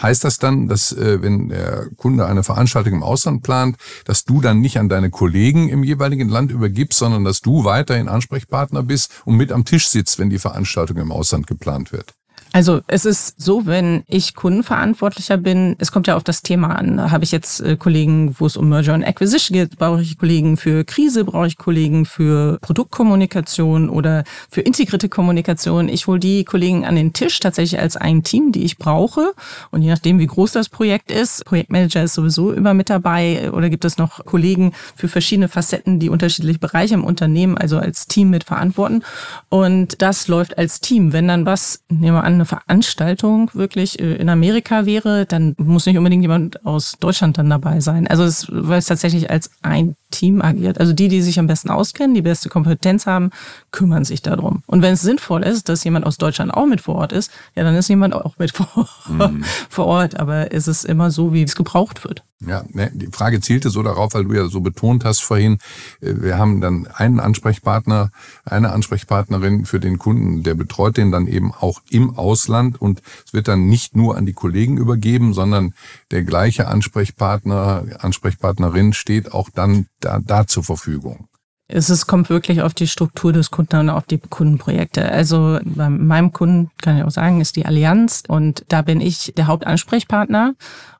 Heißt 0.00 0.24
das 0.24 0.38
dann, 0.38 0.68
dass 0.68 0.92
äh, 0.92 1.22
wenn 1.22 1.48
der 1.48 1.88
Kunde 1.96 2.26
eine 2.26 2.44
Veranstaltung 2.44 2.92
im 2.92 3.02
Ausland 3.02 3.42
plant, 3.42 3.76
dass 4.04 4.24
du 4.24 4.40
dann 4.42 4.60
nicht 4.60 4.78
an 4.78 4.90
deine 4.90 5.10
Kollegen 5.10 5.70
im 5.70 5.82
jeweiligen 5.82 6.28
Land 6.28 6.52
übergibst, 6.52 6.98
sondern 6.98 7.24
dass 7.24 7.40
du 7.40 7.64
weiterhin 7.64 8.08
Ansprechpartner 8.08 8.82
bist 8.82 9.22
und 9.24 9.36
mit 9.36 9.50
am 9.50 9.64
Tisch 9.64 9.88
sitzt, 9.88 10.18
wenn 10.18 10.30
die 10.30 10.38
Veranstaltung 10.38 10.98
im 10.98 11.10
Ausland 11.10 11.46
geplant 11.46 11.90
wird? 11.92 12.17
Also 12.52 12.80
es 12.86 13.04
ist 13.04 13.40
so, 13.40 13.66
wenn 13.66 14.04
ich 14.06 14.34
Kundenverantwortlicher 14.34 15.36
bin, 15.36 15.76
es 15.78 15.92
kommt 15.92 16.06
ja 16.06 16.16
auf 16.16 16.24
das 16.24 16.42
Thema 16.42 16.76
an. 16.76 17.10
Habe 17.10 17.24
ich 17.24 17.30
jetzt 17.30 17.60
äh, 17.60 17.76
Kollegen, 17.76 18.34
wo 18.38 18.46
es 18.46 18.56
um 18.56 18.70
Merger 18.70 18.94
und 18.94 19.04
Acquisition 19.04 19.54
geht, 19.54 19.78
brauche 19.78 20.00
ich 20.00 20.16
Kollegen 20.16 20.56
für 20.56 20.84
Krise, 20.84 21.24
brauche 21.24 21.46
ich 21.46 21.58
Kollegen 21.58 22.06
für 22.06 22.58
Produktkommunikation 22.62 23.90
oder 23.90 24.24
für 24.50 24.62
integrierte 24.62 25.10
Kommunikation. 25.10 25.88
Ich 25.88 26.06
hole 26.06 26.18
die 26.18 26.44
Kollegen 26.44 26.86
an 26.86 26.96
den 26.96 27.12
Tisch 27.12 27.38
tatsächlich 27.38 27.80
als 27.80 27.96
ein 27.96 28.22
Team, 28.22 28.50
die 28.50 28.64
ich 28.64 28.78
brauche. 28.78 29.34
Und 29.70 29.82
je 29.82 29.90
nachdem, 29.90 30.18
wie 30.18 30.26
groß 30.26 30.52
das 30.52 30.70
Projekt 30.70 31.10
ist, 31.10 31.44
Projektmanager 31.44 32.02
ist 32.02 32.14
sowieso 32.14 32.52
immer 32.52 32.72
mit 32.72 32.88
dabei 32.88 33.52
oder 33.52 33.68
gibt 33.68 33.84
es 33.84 33.98
noch 33.98 34.24
Kollegen 34.24 34.72
für 34.96 35.08
verschiedene 35.08 35.48
Facetten, 35.48 35.98
die 35.98 36.08
unterschiedliche 36.08 36.58
Bereiche 36.58 36.94
im 36.94 37.04
Unternehmen, 37.04 37.58
also 37.58 37.78
als 37.78 38.06
Team 38.06 38.30
mit 38.30 38.44
verantworten. 38.44 39.02
Und 39.50 40.00
das 40.00 40.28
läuft 40.28 40.56
als 40.56 40.80
Team. 40.80 41.12
Wenn 41.12 41.28
dann 41.28 41.44
was, 41.44 41.82
nehmen 41.88 42.16
wir 42.16 42.24
an, 42.24 42.37
eine 42.38 42.46
Veranstaltung 42.46 43.50
wirklich 43.54 43.98
äh, 43.98 44.14
in 44.16 44.28
Amerika 44.28 44.86
wäre, 44.86 45.26
dann 45.26 45.54
muss 45.58 45.86
nicht 45.86 45.98
unbedingt 45.98 46.22
jemand 46.22 46.64
aus 46.64 46.96
Deutschland 47.00 47.38
dann 47.38 47.50
dabei 47.50 47.80
sein. 47.80 48.06
Also 48.06 48.24
es, 48.24 48.46
weil 48.50 48.78
es 48.78 48.86
tatsächlich 48.86 49.30
als 49.30 49.50
ein 49.62 49.96
Team 50.10 50.40
agiert. 50.40 50.78
Also 50.80 50.92
die, 50.92 51.08
die 51.08 51.20
sich 51.20 51.38
am 51.38 51.46
besten 51.46 51.70
auskennen, 51.70 52.14
die 52.14 52.22
beste 52.22 52.48
Kompetenz 52.48 53.06
haben, 53.06 53.30
kümmern 53.70 54.04
sich 54.04 54.22
darum. 54.22 54.62
Und 54.66 54.82
wenn 54.82 54.94
es 54.94 55.02
sinnvoll 55.02 55.42
ist, 55.42 55.68
dass 55.68 55.84
jemand 55.84 56.06
aus 56.06 56.16
Deutschland 56.16 56.52
auch 56.54 56.66
mit 56.66 56.80
vor 56.80 56.96
Ort 56.96 57.12
ist, 57.12 57.30
ja, 57.54 57.64
dann 57.64 57.74
ist 57.74 57.88
jemand 57.88 58.14
auch 58.14 58.38
mit 58.38 58.52
vor, 58.52 58.88
mhm. 59.08 59.44
vor 59.68 59.86
Ort. 59.86 60.18
Aber 60.18 60.52
es 60.52 60.68
ist 60.68 60.84
immer 60.84 61.10
so, 61.10 61.32
wie 61.32 61.42
es 61.42 61.56
gebraucht 61.56 62.04
wird. 62.04 62.22
Ja, 62.46 62.64
ne, 62.68 62.88
die 62.94 63.08
Frage 63.08 63.40
zielte 63.40 63.68
so 63.70 63.82
darauf, 63.82 64.14
weil 64.14 64.24
du 64.24 64.32
ja 64.32 64.46
so 64.46 64.60
betont 64.60 65.04
hast 65.04 65.20
vorhin, 65.20 65.58
äh, 66.00 66.14
wir 66.20 66.38
haben 66.38 66.60
dann 66.60 66.86
einen 66.86 67.18
Ansprechpartner, 67.18 68.12
eine 68.44 68.70
Ansprechpartnerin 68.70 69.64
für 69.64 69.80
den 69.80 69.98
Kunden, 69.98 70.44
der 70.44 70.54
betreut 70.54 70.96
den 70.96 71.10
dann 71.10 71.26
eben 71.26 71.52
auch 71.52 71.80
im 71.90 72.16
Ausland 72.16 72.80
und 72.80 73.02
es 73.26 73.32
wird 73.32 73.48
dann 73.48 73.66
nicht 73.66 73.96
nur 73.96 74.16
an 74.16 74.24
die 74.24 74.34
Kollegen 74.34 74.76
übergeben, 74.76 75.34
sondern 75.34 75.74
der 76.12 76.22
gleiche 76.22 76.68
Ansprechpartner, 76.68 77.84
Ansprechpartnerin 77.98 78.92
steht 78.92 79.32
auch 79.32 79.50
dann 79.50 79.86
da, 79.98 80.20
da 80.20 80.46
zur 80.46 80.62
Verfügung. 80.62 81.27
Es 81.70 81.90
ist, 81.90 82.06
kommt 82.06 82.30
wirklich 82.30 82.62
auf 82.62 82.72
die 82.72 82.86
Struktur 82.86 83.30
des 83.30 83.50
Kunden 83.50 83.76
und 83.76 83.90
auf 83.90 84.06
die 84.06 84.16
Kundenprojekte. 84.16 85.12
Also 85.12 85.58
bei 85.64 85.90
meinem 85.90 86.32
Kunden 86.32 86.70
kann 86.80 86.96
ich 86.96 87.04
auch 87.04 87.10
sagen, 87.10 87.42
ist 87.42 87.56
die 87.56 87.66
Allianz 87.66 88.22
und 88.26 88.64
da 88.68 88.80
bin 88.80 89.02
ich 89.02 89.34
der 89.36 89.48
Hauptansprechpartner 89.48 90.54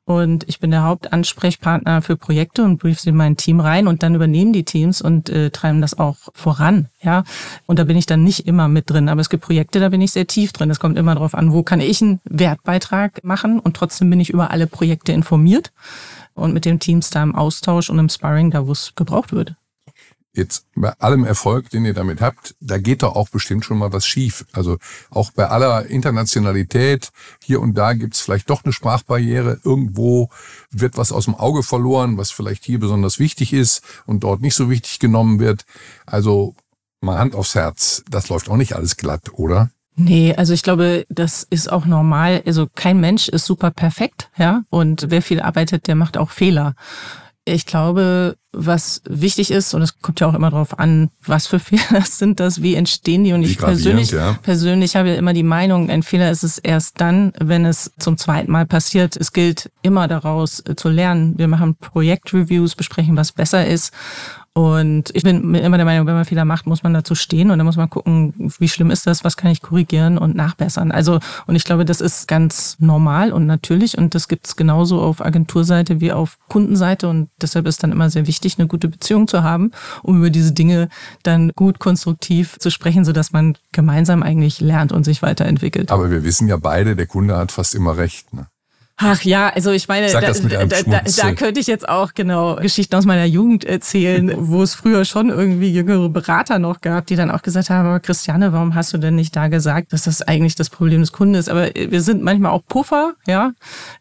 und 0.04 0.46
ich 0.46 0.60
bin 0.60 0.70
der 0.70 0.82
Hauptansprechpartner 0.82 2.02
für 2.02 2.18
Projekte 2.18 2.64
und 2.64 2.76
brief 2.76 3.00
sie 3.00 3.10
in 3.10 3.16
mein 3.16 3.38
Team 3.38 3.60
rein 3.60 3.86
und 3.86 4.02
dann 4.02 4.14
übernehmen 4.14 4.52
die 4.52 4.64
Teams 4.64 5.00
und 5.00 5.30
äh, 5.30 5.48
treiben 5.48 5.80
das 5.80 5.98
auch 5.98 6.16
voran. 6.34 6.88
Ja, 7.00 7.24
und 7.64 7.78
da 7.78 7.84
bin 7.84 7.96
ich 7.96 8.04
dann 8.04 8.22
nicht 8.22 8.46
immer 8.46 8.68
mit 8.68 8.90
drin. 8.90 9.08
Aber 9.08 9.22
es 9.22 9.30
gibt 9.30 9.44
Projekte, 9.44 9.80
da 9.80 9.88
bin 9.88 10.02
ich 10.02 10.12
sehr 10.12 10.26
tief 10.26 10.52
drin. 10.52 10.70
Es 10.70 10.80
kommt 10.80 10.98
immer 10.98 11.14
darauf 11.14 11.34
an, 11.34 11.50
wo 11.50 11.62
kann 11.62 11.80
ich 11.80 12.02
einen 12.02 12.20
Wertbeitrag 12.24 13.24
machen 13.24 13.58
und 13.58 13.74
trotzdem 13.74 14.10
bin 14.10 14.20
ich 14.20 14.28
über 14.28 14.50
alle 14.50 14.66
Projekte 14.66 15.12
informiert 15.12 15.72
und 16.34 16.52
mit 16.52 16.66
den 16.66 16.78
Teams 16.78 17.08
da 17.08 17.22
im 17.22 17.34
Austausch 17.34 17.88
und 17.88 17.98
im 17.98 18.10
Sparring, 18.10 18.50
da 18.50 18.66
wo 18.66 18.72
es 18.72 18.92
gebraucht 18.94 19.32
wird 19.32 19.54
jetzt 20.38 20.64
bei 20.74 20.92
allem 20.98 21.24
Erfolg, 21.24 21.68
den 21.70 21.84
ihr 21.84 21.94
damit 21.94 22.20
habt, 22.20 22.54
da 22.60 22.78
geht 22.78 23.02
doch 23.02 23.14
auch 23.14 23.28
bestimmt 23.28 23.64
schon 23.64 23.78
mal 23.78 23.92
was 23.92 24.06
schief. 24.06 24.46
Also 24.52 24.78
auch 25.10 25.30
bei 25.32 25.48
aller 25.48 25.86
Internationalität, 25.86 27.10
hier 27.44 27.60
und 27.60 27.74
da 27.74 27.92
gibt's 27.92 28.20
vielleicht 28.20 28.48
doch 28.48 28.64
eine 28.64 28.72
Sprachbarriere. 28.72 29.60
Irgendwo 29.64 30.30
wird 30.70 30.96
was 30.96 31.12
aus 31.12 31.26
dem 31.26 31.34
Auge 31.34 31.62
verloren, 31.62 32.16
was 32.16 32.30
vielleicht 32.30 32.64
hier 32.64 32.80
besonders 32.80 33.18
wichtig 33.18 33.52
ist 33.52 33.82
und 34.06 34.24
dort 34.24 34.40
nicht 34.40 34.54
so 34.54 34.70
wichtig 34.70 34.98
genommen 34.98 35.40
wird. 35.40 35.64
Also 36.06 36.54
mal 37.00 37.18
Hand 37.18 37.34
aufs 37.34 37.54
Herz, 37.54 38.02
das 38.10 38.28
läuft 38.28 38.48
auch 38.48 38.56
nicht 38.56 38.74
alles 38.74 38.96
glatt, 38.96 39.32
oder? 39.34 39.70
Nee, 40.00 40.32
also 40.36 40.52
ich 40.52 40.62
glaube, 40.62 41.06
das 41.08 41.44
ist 41.50 41.70
auch 41.70 41.84
normal. 41.84 42.42
Also 42.46 42.68
kein 42.72 43.00
Mensch 43.00 43.28
ist 43.28 43.46
super 43.46 43.72
perfekt, 43.72 44.30
ja. 44.38 44.62
Und 44.70 45.06
wer 45.08 45.22
viel 45.22 45.40
arbeitet, 45.40 45.88
der 45.88 45.96
macht 45.96 46.16
auch 46.16 46.30
Fehler. 46.30 46.76
Ich 47.44 47.66
glaube, 47.66 48.36
was 48.58 49.02
wichtig 49.08 49.50
ist, 49.50 49.72
und 49.72 49.82
es 49.82 50.00
kommt 50.00 50.20
ja 50.20 50.26
auch 50.26 50.34
immer 50.34 50.50
darauf 50.50 50.78
an, 50.78 51.10
was 51.24 51.46
für 51.46 51.58
Fehler 51.60 52.02
sind 52.02 52.40
das, 52.40 52.60
wie 52.62 52.74
entstehen 52.74 53.24
die. 53.24 53.32
Und 53.32 53.42
wie 53.42 53.50
ich 53.52 53.58
persönlich, 53.58 54.10
ja. 54.10 54.38
persönlich 54.42 54.96
habe 54.96 55.10
ja 55.10 55.14
immer 55.14 55.32
die 55.32 55.42
Meinung, 55.42 55.90
ein 55.90 56.02
Fehler 56.02 56.30
ist 56.30 56.42
es 56.42 56.58
erst 56.58 57.00
dann, 57.00 57.32
wenn 57.38 57.64
es 57.64 57.92
zum 57.98 58.18
zweiten 58.18 58.50
Mal 58.50 58.66
passiert. 58.66 59.16
Es 59.16 59.32
gilt 59.32 59.70
immer 59.82 60.08
daraus 60.08 60.60
äh, 60.66 60.74
zu 60.74 60.88
lernen. 60.88 61.38
Wir 61.38 61.48
machen 61.48 61.76
Projektreviews, 61.76 62.74
besprechen, 62.74 63.16
was 63.16 63.32
besser 63.32 63.66
ist. 63.66 63.92
Und 64.58 65.10
ich 65.14 65.22
bin 65.22 65.54
immer 65.54 65.76
der 65.76 65.86
Meinung, 65.86 66.08
wenn 66.08 66.14
man 66.14 66.24
Fehler 66.24 66.44
macht, 66.44 66.66
muss 66.66 66.82
man 66.82 66.92
dazu 66.92 67.14
stehen 67.14 67.52
und 67.52 67.58
dann 67.58 67.64
muss 67.64 67.76
man 67.76 67.88
gucken, 67.88 68.34
wie 68.58 68.68
schlimm 68.68 68.90
ist 68.90 69.06
das, 69.06 69.22
was 69.22 69.36
kann 69.36 69.52
ich 69.52 69.62
korrigieren 69.62 70.18
und 70.18 70.34
nachbessern. 70.34 70.90
Also, 70.90 71.20
und 71.46 71.54
ich 71.54 71.62
glaube, 71.62 71.84
das 71.84 72.00
ist 72.00 72.26
ganz 72.26 72.76
normal 72.80 73.32
und 73.32 73.46
natürlich 73.46 73.96
und 73.96 74.16
das 74.16 74.26
gibt's 74.26 74.56
genauso 74.56 75.00
auf 75.00 75.24
Agenturseite 75.24 76.00
wie 76.00 76.10
auf 76.10 76.38
Kundenseite 76.48 77.08
und 77.08 77.28
deshalb 77.40 77.68
ist 77.68 77.84
dann 77.84 77.92
immer 77.92 78.10
sehr 78.10 78.26
wichtig, 78.26 78.58
eine 78.58 78.66
gute 78.66 78.88
Beziehung 78.88 79.28
zu 79.28 79.44
haben, 79.44 79.70
um 80.02 80.18
über 80.18 80.30
diese 80.30 80.50
Dinge 80.50 80.88
dann 81.22 81.52
gut 81.54 81.78
konstruktiv 81.78 82.58
zu 82.58 82.72
sprechen, 82.72 83.04
sodass 83.04 83.30
man 83.30 83.56
gemeinsam 83.70 84.24
eigentlich 84.24 84.60
lernt 84.60 84.90
und 84.90 85.04
sich 85.04 85.22
weiterentwickelt. 85.22 85.92
Aber 85.92 86.10
wir 86.10 86.24
wissen 86.24 86.48
ja 86.48 86.56
beide, 86.56 86.96
der 86.96 87.06
Kunde 87.06 87.36
hat 87.36 87.52
fast 87.52 87.76
immer 87.76 87.96
recht. 87.96 88.34
Ne? 88.34 88.48
Ach 89.00 89.22
ja, 89.22 89.48
also 89.50 89.70
ich 89.70 89.86
meine, 89.86 90.10
da, 90.10 90.20
da, 90.20 90.32
da, 90.32 91.00
da, 91.04 91.32
könnte 91.32 91.60
ich 91.60 91.68
jetzt 91.68 91.88
auch 91.88 92.14
genau 92.14 92.56
Geschichten 92.56 92.96
aus 92.96 93.04
meiner 93.04 93.26
Jugend 93.26 93.64
erzählen, 93.64 94.32
wo 94.36 94.60
es 94.60 94.74
früher 94.74 95.04
schon 95.04 95.28
irgendwie 95.28 95.72
jüngere 95.72 96.08
Berater 96.08 96.58
noch 96.58 96.80
gab, 96.80 97.06
die 97.06 97.14
dann 97.14 97.30
auch 97.30 97.42
gesagt 97.42 97.70
haben, 97.70 97.86
aber 97.86 98.00
Christiane, 98.00 98.52
warum 98.52 98.74
hast 98.74 98.92
du 98.92 98.98
denn 98.98 99.14
nicht 99.14 99.36
da 99.36 99.46
gesagt, 99.46 99.92
dass 99.92 100.02
das 100.02 100.22
eigentlich 100.22 100.56
das 100.56 100.68
Problem 100.68 101.00
des 101.00 101.12
Kunden 101.12 101.36
ist? 101.36 101.48
Aber 101.48 101.68
wir 101.74 102.02
sind 102.02 102.24
manchmal 102.24 102.50
auch 102.50 102.62
Puffer, 102.66 103.14
ja. 103.28 103.52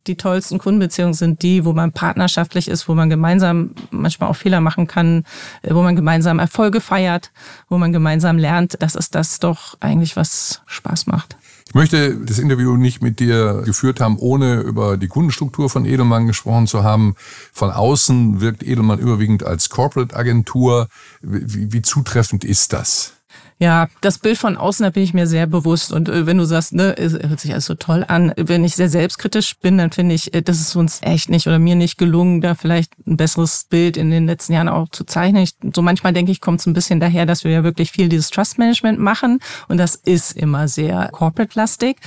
Die 0.08 0.18
tollsten 0.18 0.58
Kundenbeziehungen 0.58 1.14
sind 1.14 1.44
die, 1.44 1.64
wo 1.64 1.74
man 1.74 1.92
partnerschaftlich 1.92 2.68
ist, 2.68 2.90
wo 2.90 2.96
man 2.96 3.12
gemeinsam 3.12 3.76
manchmal 3.92 4.32
auch 4.32 4.36
Fehler 4.36 4.62
machen 4.62 4.88
kann, 4.88 5.26
wo 5.62 5.84
man 5.84 5.96
gemeinsam 5.96 6.40
Erfolge 6.40 6.82
feiert, 6.82 7.32
wo 7.70 7.78
man 7.78 7.94
gemeinsam 7.94 8.40
lernt. 8.40 8.78
Das 8.80 8.96
ist 8.96 9.14
das 9.14 9.38
doch 9.38 9.78
eigentlich, 9.80 10.16
was 10.16 10.64
Spaß 10.66 11.06
macht. 11.06 11.38
Ich 11.78 11.80
möchte 11.80 12.18
das 12.18 12.40
Interview 12.40 12.76
nicht 12.76 13.04
mit 13.04 13.20
dir 13.20 13.62
geführt 13.64 14.00
haben, 14.00 14.18
ohne 14.18 14.62
über 14.62 14.98
die 14.98 15.08
Kundenstruktur 15.08 15.70
von 15.70 15.86
Edelmann 15.86 16.26
gesprochen 16.26 16.66
zu 16.66 16.82
haben. 16.84 17.14
Von 17.54 17.70
außen 17.70 18.42
wirkt 18.42 18.64
Edelmann 18.64 18.98
überwiegend 18.98 19.44
als 19.44 19.70
Corporate-Agentur. 19.70 20.88
Wie, 21.22 21.72
wie 21.72 21.84
zutreffend 21.84 22.44
ist 22.44 22.74
das? 22.74 23.17
Ja, 23.60 23.88
das 24.02 24.20
Bild 24.20 24.38
von 24.38 24.56
außen, 24.56 24.84
da 24.84 24.92
bin 24.92 25.02
ich 25.02 25.16
mir 25.16 25.26
sehr 25.26 25.48
bewusst. 25.48 25.92
Und 25.92 26.10
äh, 26.10 26.28
wenn 26.28 26.38
du 26.38 26.46
sagst, 26.46 26.74
ne, 26.74 26.96
hört 26.98 27.40
sich 27.40 27.52
alles 27.54 27.66
so 27.66 27.74
toll 27.74 28.06
an, 28.08 28.32
wenn 28.38 28.64
ich 28.64 28.76
sehr 28.76 28.90
selbstkritisch 28.90 29.58
bin, 29.58 29.80
dann 29.80 29.92
finde 29.92 30.14
ich, 30.14 30.32
äh, 30.36 30.44
das 30.44 30.62
ist 30.62 30.76
uns 30.76 31.00
echt 31.02 31.32
nicht 31.32 31.48
oder 31.48 31.58
mir 31.58 31.76
nicht 31.76 31.98
gelungen, 31.98 32.40
da 32.42 32.54
vielleicht 32.54 32.94
ein 33.08 33.18
besseres 33.18 33.66
Bild 33.68 33.98
in 33.98 34.12
den 34.12 34.28
letzten 34.28 34.54
Jahren 34.54 34.70
auch 34.70 34.90
zu 34.90 35.06
zeichnen. 35.06 35.42
Ich, 35.42 35.56
so 35.74 35.82
manchmal 35.82 36.14
denke 36.14 36.32
ich, 36.32 36.40
kommt 36.40 36.60
es 36.60 36.68
ein 36.68 36.74
bisschen 36.74 37.00
daher, 37.00 37.26
dass 37.26 37.44
wir 37.44 37.52
ja 37.52 37.64
wirklich 37.64 37.92
viel 37.92 38.10
dieses 38.10 38.30
Trust 38.30 38.60
Management 38.60 39.00
machen. 39.00 39.40
Und 39.68 39.78
das 39.78 39.96
ist 39.96 40.34
immer 40.34 40.68
sehr 40.68 41.10
corporate-lastig. 41.12 41.98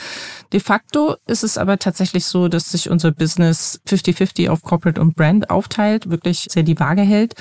De 0.53 0.61
facto 0.61 1.17
ist 1.27 1.43
es 1.43 1.59
aber 1.59 1.81
tatsächlich 1.81 2.27
so, 2.27 2.47
dass 2.47 2.71
sich 2.71 2.89
unser 2.89 3.11
Business 3.11 3.81
50-50 3.89 4.51
auf 4.51 4.63
Corporate 4.63 5.01
und 5.01 5.17
Brand 5.17 5.51
aufteilt, 5.51 6.11
wirklich 6.11 6.47
sehr 6.49 6.63
die 6.63 6.79
Waage 6.79 7.03
hält. 7.03 7.35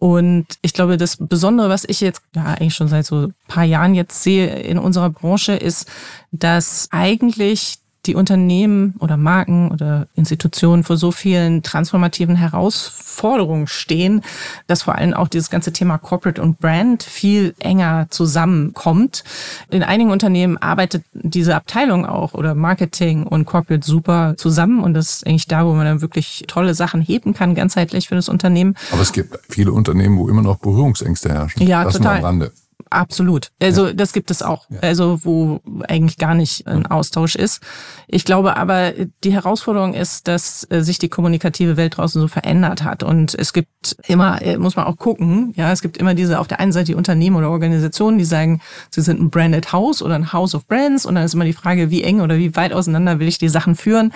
Und 0.00 0.46
ich 0.62 0.72
glaube, 0.72 0.96
das 0.96 1.18
Besondere, 1.18 1.68
was 1.68 1.84
ich 1.84 2.00
jetzt 2.00 2.22
ja 2.34 2.44
eigentlich 2.44 2.74
schon 2.74 2.88
seit 2.88 3.04
so 3.04 3.28
paar 3.48 3.64
Jahren 3.64 3.94
jetzt 3.94 4.22
sehe 4.22 4.48
in 4.60 4.78
unserer 4.78 5.10
Branche, 5.10 5.52
ist, 5.52 5.86
dass 6.32 6.88
eigentlich 6.90 7.80
die 8.10 8.16
Unternehmen 8.16 8.94
oder 8.98 9.16
Marken 9.16 9.70
oder 9.70 10.08
Institutionen 10.16 10.82
vor 10.82 10.96
so 10.96 11.12
vielen 11.12 11.62
transformativen 11.62 12.34
Herausforderungen 12.34 13.68
stehen, 13.68 14.22
dass 14.66 14.82
vor 14.82 14.96
allem 14.96 15.14
auch 15.14 15.28
dieses 15.28 15.48
ganze 15.48 15.72
Thema 15.72 15.96
Corporate 15.96 16.42
und 16.42 16.58
Brand 16.58 17.04
viel 17.04 17.54
enger 17.60 18.08
zusammenkommt. 18.10 19.22
In 19.70 19.84
einigen 19.84 20.10
Unternehmen 20.10 20.58
arbeitet 20.58 21.04
diese 21.12 21.54
Abteilung 21.54 22.04
auch 22.04 22.34
oder 22.34 22.56
Marketing 22.56 23.22
und 23.22 23.44
Corporate 23.44 23.86
super 23.86 24.34
zusammen 24.36 24.82
und 24.82 24.94
das 24.94 25.10
ist 25.12 25.26
eigentlich 25.28 25.46
da, 25.46 25.64
wo 25.64 25.72
man 25.72 25.84
dann 25.84 26.00
wirklich 26.00 26.42
tolle 26.48 26.74
Sachen 26.74 27.00
heben 27.00 27.32
kann, 27.32 27.54
ganzheitlich 27.54 28.08
für 28.08 28.16
das 28.16 28.28
Unternehmen. 28.28 28.74
Aber 28.90 29.02
es 29.02 29.12
gibt 29.12 29.38
viele 29.48 29.70
Unternehmen, 29.70 30.18
wo 30.18 30.28
immer 30.28 30.42
noch 30.42 30.58
Berührungsängste 30.58 31.28
herrschen. 31.28 31.64
Ja, 31.64 31.84
das 31.84 31.94
total. 31.94 32.18
Am 32.18 32.24
Rande. 32.24 32.52
Absolut. 32.90 33.52
Also 33.62 33.86
ja. 33.86 33.92
das 33.92 34.12
gibt 34.12 34.30
es 34.30 34.42
auch. 34.42 34.68
Ja. 34.68 34.80
Also 34.80 35.24
wo 35.24 35.60
eigentlich 35.88 36.18
gar 36.18 36.34
nicht 36.34 36.66
ein 36.66 36.86
Austausch 36.86 37.36
ist. 37.36 37.62
Ich 38.08 38.24
glaube 38.24 38.56
aber, 38.56 38.92
die 39.24 39.32
Herausforderung 39.32 39.94
ist, 39.94 40.28
dass 40.28 40.66
äh, 40.70 40.82
sich 40.82 40.98
die 40.98 41.08
kommunikative 41.08 41.76
Welt 41.76 41.96
draußen 41.96 42.20
so 42.20 42.28
verändert 42.28 42.82
hat. 42.82 43.02
Und 43.02 43.34
es 43.34 43.52
gibt 43.52 43.70
gibt 43.70 43.79
immer, 44.06 44.42
äh, 44.42 44.58
muss 44.58 44.76
man 44.76 44.86
auch 44.86 44.96
gucken, 44.96 45.52
ja, 45.56 45.72
es 45.72 45.80
gibt 45.80 45.96
immer 45.96 46.14
diese 46.14 46.38
auf 46.38 46.48
der 46.48 46.60
einen 46.60 46.72
Seite 46.72 46.86
die 46.86 46.94
Unternehmen 46.94 47.36
oder 47.36 47.50
Organisationen, 47.50 48.18
die 48.18 48.24
sagen, 48.24 48.60
sie 48.90 49.00
sind 49.00 49.20
ein 49.20 49.30
Branded 49.30 49.72
House 49.72 50.02
oder 50.02 50.14
ein 50.14 50.32
House 50.32 50.54
of 50.54 50.66
Brands 50.66 51.06
und 51.06 51.14
dann 51.14 51.24
ist 51.24 51.34
immer 51.34 51.44
die 51.44 51.52
Frage, 51.52 51.90
wie 51.90 52.02
eng 52.02 52.20
oder 52.20 52.36
wie 52.36 52.54
weit 52.56 52.72
auseinander 52.72 53.18
will 53.18 53.28
ich 53.28 53.38
die 53.38 53.48
Sachen 53.48 53.74
führen. 53.74 54.12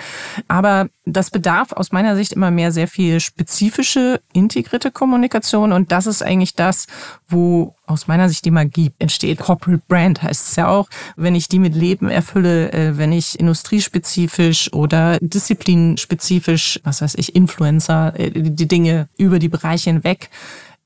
Aber 0.47 0.87
das 1.05 1.29
bedarf 1.29 1.71
aus 1.71 1.91
meiner 1.91 2.15
Sicht 2.15 2.33
immer 2.33 2.51
mehr 2.51 2.71
sehr 2.71 2.87
viel 2.87 3.19
spezifische, 3.19 4.21
integrierte 4.33 4.91
Kommunikation 4.91 5.71
und 5.71 5.91
das 5.91 6.07
ist 6.07 6.21
eigentlich 6.21 6.55
das, 6.55 6.87
wo 7.27 7.75
aus 7.87 8.07
meiner 8.07 8.29
Sicht 8.29 8.45
die 8.45 8.51
Magie 8.51 8.91
entsteht. 8.99 9.39
Corporate 9.39 9.83
Brand 9.87 10.21
heißt 10.23 10.49
es 10.49 10.55
ja 10.55 10.67
auch. 10.67 10.89
Wenn 11.15 11.35
ich 11.35 11.47
die 11.47 11.59
mit 11.59 11.75
Leben 11.75 12.09
erfülle, 12.09 12.71
äh, 12.71 12.97
wenn 12.97 13.11
ich 13.11 13.39
industriespezifisch 13.39 14.73
oder 14.73 15.19
disziplinspezifisch, 15.21 16.79
was 16.83 17.01
weiß 17.01 17.15
ich, 17.15 17.35
Influencer, 17.35 18.13
äh, 18.19 18.31
die 18.31 18.67
Dinge 18.67 19.07
über 19.17 19.39
die 19.39 19.49
Bereiche 19.57 19.89
hinweg 19.89 20.29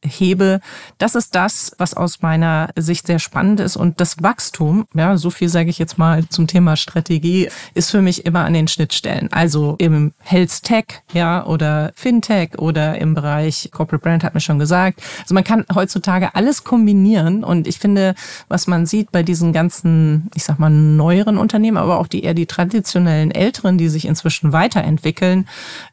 hebe. 0.03 0.61
Das 0.97 1.15
ist 1.15 1.35
das, 1.35 1.73
was 1.77 1.93
aus 1.93 2.21
meiner 2.21 2.69
Sicht 2.75 3.07
sehr 3.07 3.19
spannend 3.19 3.59
ist. 3.59 3.75
Und 3.75 3.99
das 3.99 4.21
Wachstum, 4.23 4.85
ja, 4.93 5.17
so 5.17 5.29
viel 5.29 5.49
sage 5.49 5.69
ich 5.69 5.77
jetzt 5.77 5.97
mal 5.97 6.27
zum 6.29 6.47
Thema 6.47 6.77
Strategie, 6.77 7.49
ist 7.73 7.91
für 7.91 8.01
mich 8.01 8.25
immer 8.25 8.45
an 8.45 8.53
den 8.53 8.67
Schnittstellen. 8.67 9.31
Also 9.31 9.75
im 9.77 10.13
Health 10.19 10.63
Tech, 10.63 10.85
ja, 11.13 11.45
oder 11.45 11.91
Fintech 11.95 12.57
oder 12.57 12.97
im 12.97 13.13
Bereich 13.13 13.69
Corporate 13.71 14.03
Brand 14.03 14.23
hat 14.23 14.33
mir 14.33 14.39
schon 14.39 14.59
gesagt. 14.59 15.01
Also 15.21 15.33
man 15.33 15.43
kann 15.43 15.65
heutzutage 15.73 16.33
alles 16.35 16.63
kombinieren. 16.63 17.43
Und 17.43 17.67
ich 17.67 17.79
finde, 17.79 18.15
was 18.47 18.67
man 18.67 18.85
sieht 18.85 19.11
bei 19.11 19.23
diesen 19.23 19.51
ganzen, 19.53 20.29
ich 20.33 20.43
sag 20.43 20.59
mal, 20.59 20.69
neueren 20.69 21.37
Unternehmen, 21.37 21.77
aber 21.77 21.99
auch 21.99 22.07
die 22.07 22.23
eher 22.23 22.33
die 22.33 22.45
traditionellen 22.45 23.31
älteren, 23.31 23.77
die 23.77 23.89
sich 23.89 24.05
inzwischen 24.05 24.53
weiterentwickeln 24.53 25.47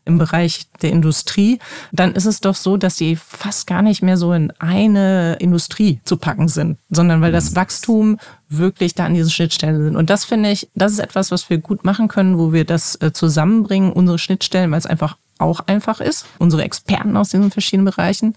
im 0.04 0.18
Bereich 0.18 0.66
der 0.82 0.90
Industrie, 0.90 1.58
dann 1.92 2.14
ist 2.14 2.26
es 2.26 2.40
doch 2.40 2.54
so, 2.54 2.76
dass 2.76 2.96
sie 2.96 3.16
fast 3.16 3.66
gar 3.66 3.82
nicht 3.82 3.95
nicht 3.96 4.02
mehr 4.02 4.18
so 4.18 4.32
in 4.34 4.50
eine 4.58 5.36
Industrie 5.40 6.00
zu 6.04 6.18
packen 6.18 6.48
sind, 6.48 6.78
sondern 6.90 7.22
weil 7.22 7.32
das 7.32 7.52
mhm. 7.52 7.56
Wachstum 7.56 8.18
wirklich 8.48 8.94
da 8.94 9.06
an 9.06 9.14
diesen 9.14 9.30
Schnittstellen 9.30 9.82
sind. 9.82 9.96
Und 9.96 10.10
das 10.10 10.26
finde 10.26 10.50
ich, 10.50 10.68
das 10.74 10.92
ist 10.92 10.98
etwas, 10.98 11.30
was 11.30 11.48
wir 11.48 11.58
gut 11.58 11.84
machen 11.84 12.08
können, 12.08 12.36
wo 12.38 12.52
wir 12.52 12.64
das 12.64 12.96
äh, 12.96 13.12
zusammenbringen, 13.12 13.92
unsere 13.92 14.18
Schnittstellen, 14.18 14.70
weil 14.70 14.78
es 14.78 14.86
einfach 14.86 15.16
auch 15.38 15.60
einfach 15.60 16.00
ist, 16.00 16.26
unsere 16.38 16.62
Experten 16.62 17.16
aus 17.16 17.30
diesen 17.30 17.50
verschiedenen 17.50 17.86
Bereichen. 17.86 18.34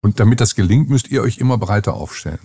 Und 0.00 0.18
damit 0.18 0.40
das 0.40 0.54
gelingt, 0.54 0.88
müsst 0.88 1.10
ihr 1.10 1.22
euch 1.22 1.38
immer 1.38 1.58
breiter 1.58 1.94
aufstellen. 1.94 2.40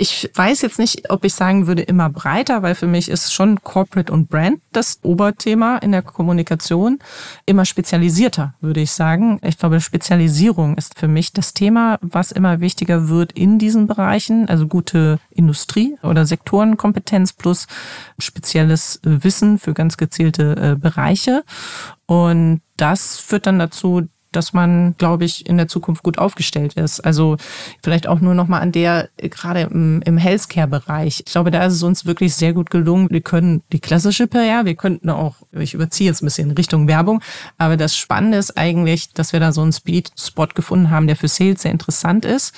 Ich 0.00 0.30
weiß 0.32 0.62
jetzt 0.62 0.78
nicht, 0.78 1.10
ob 1.10 1.24
ich 1.24 1.34
sagen 1.34 1.66
würde 1.66 1.82
immer 1.82 2.08
breiter, 2.08 2.62
weil 2.62 2.76
für 2.76 2.86
mich 2.86 3.08
ist 3.08 3.34
schon 3.34 3.64
Corporate 3.64 4.12
und 4.12 4.28
Brand 4.28 4.60
das 4.70 5.00
Oberthema 5.02 5.78
in 5.78 5.90
der 5.90 6.02
Kommunikation. 6.02 7.00
Immer 7.46 7.64
spezialisierter, 7.64 8.54
würde 8.60 8.78
ich 8.78 8.92
sagen. 8.92 9.40
Ich 9.42 9.58
glaube, 9.58 9.80
Spezialisierung 9.80 10.76
ist 10.76 10.96
für 10.96 11.08
mich 11.08 11.32
das 11.32 11.52
Thema, 11.52 11.98
was 12.00 12.30
immer 12.30 12.60
wichtiger 12.60 13.08
wird 13.08 13.32
in 13.32 13.58
diesen 13.58 13.88
Bereichen. 13.88 14.48
Also 14.48 14.68
gute 14.68 15.18
Industrie 15.30 15.96
oder 16.04 16.26
Sektorenkompetenz 16.26 17.32
plus 17.32 17.66
spezielles 18.20 19.00
Wissen 19.02 19.58
für 19.58 19.74
ganz 19.74 19.96
gezielte 19.96 20.54
äh, 20.54 20.76
Bereiche. 20.76 21.42
Und 22.06 22.60
das 22.76 23.18
führt 23.18 23.48
dann 23.48 23.58
dazu, 23.58 24.06
dass 24.38 24.52
man, 24.52 24.94
glaube 24.98 25.24
ich, 25.24 25.46
in 25.46 25.56
der 25.56 25.66
Zukunft 25.66 26.04
gut 26.04 26.16
aufgestellt 26.16 26.74
ist. 26.74 27.00
Also 27.00 27.36
vielleicht 27.82 28.06
auch 28.06 28.20
nur 28.20 28.34
noch 28.34 28.46
mal 28.46 28.60
an 28.60 28.70
der, 28.70 29.08
gerade 29.16 29.62
im, 29.62 30.00
im 30.02 30.16
Healthcare-Bereich. 30.16 31.24
Ich 31.26 31.32
glaube, 31.32 31.50
da 31.50 31.64
ist 31.66 31.74
es 31.74 31.82
uns 31.82 32.06
wirklich 32.06 32.36
sehr 32.36 32.52
gut 32.52 32.70
gelungen. 32.70 33.08
Wir 33.10 33.20
können 33.20 33.62
die 33.72 33.80
klassische 33.80 34.28
PR, 34.28 34.64
wir 34.64 34.76
könnten 34.76 35.10
auch, 35.10 35.34
ich 35.50 35.74
überziehe 35.74 36.08
jetzt 36.08 36.22
ein 36.22 36.26
bisschen 36.26 36.52
Richtung 36.52 36.86
Werbung, 36.86 37.20
aber 37.58 37.76
das 37.76 37.96
Spannende 37.96 38.38
ist 38.38 38.56
eigentlich, 38.56 39.12
dass 39.12 39.32
wir 39.32 39.40
da 39.40 39.50
so 39.50 39.62
einen 39.62 39.72
Speed-Spot 39.72 40.46
gefunden 40.54 40.90
haben, 40.90 41.08
der 41.08 41.16
für 41.16 41.28
Sales 41.28 41.62
sehr 41.62 41.72
interessant 41.72 42.24
ist 42.24 42.54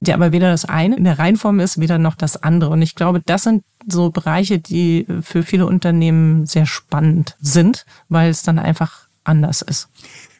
der 0.00 0.16
aber 0.16 0.32
weder 0.32 0.50
das 0.50 0.64
eine 0.64 0.96
in 0.96 1.04
der 1.04 1.20
Reihenform 1.20 1.60
ist, 1.60 1.78
weder 1.78 1.96
noch 1.96 2.16
das 2.16 2.42
andere. 2.42 2.70
Und 2.70 2.82
ich 2.82 2.96
glaube, 2.96 3.22
das 3.24 3.44
sind 3.44 3.62
so 3.86 4.10
Bereiche, 4.10 4.58
die 4.58 5.06
für 5.20 5.44
viele 5.44 5.64
Unternehmen 5.64 6.44
sehr 6.44 6.66
spannend 6.66 7.36
sind, 7.40 7.86
weil 8.08 8.28
es 8.28 8.42
dann 8.42 8.58
einfach 8.58 9.06
anders 9.22 9.62
ist. 9.62 9.88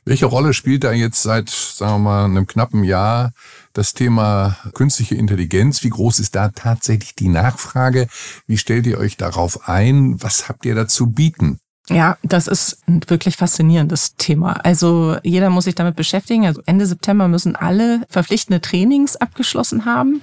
Welche 0.05 0.27
Rolle 0.27 0.53
spielt 0.53 0.83
da 0.83 0.93
jetzt 0.93 1.23
seit, 1.23 1.49
sagen 1.49 1.93
wir 1.93 1.99
mal, 1.99 2.25
einem 2.25 2.47
knappen 2.47 2.83
Jahr 2.83 3.33
das 3.73 3.95
Thema 3.95 4.57
künstliche 4.75 5.15
Intelligenz? 5.15 5.85
Wie 5.85 5.91
groß 5.91 6.19
ist 6.19 6.35
da 6.35 6.49
tatsächlich 6.49 7.15
die 7.15 7.29
Nachfrage? 7.29 8.09
Wie 8.49 8.59
stellt 8.59 8.87
ihr 8.87 8.99
euch 8.99 9.17
darauf 9.17 9.69
ein? 9.69 10.21
Was 10.21 10.49
habt 10.49 10.65
ihr 10.67 10.75
dazu 10.75 11.07
bieten? 11.07 11.61
Ja, 11.88 12.17
das 12.23 12.49
ist 12.49 12.79
ein 12.88 13.01
wirklich 13.09 13.37
faszinierendes 13.37 14.17
Thema. 14.17 14.53
Also 14.65 15.17
jeder 15.23 15.51
muss 15.51 15.65
sich 15.65 15.75
damit 15.77 15.95
beschäftigen. 15.95 16.47
Also 16.47 16.62
Ende 16.67 16.87
September 16.87 17.29
müssen 17.29 17.55
alle 17.55 18.03
verpflichtende 18.09 18.61
Trainings 18.61 19.17
abgeschlossen 19.17 19.85
haben. 19.85 20.21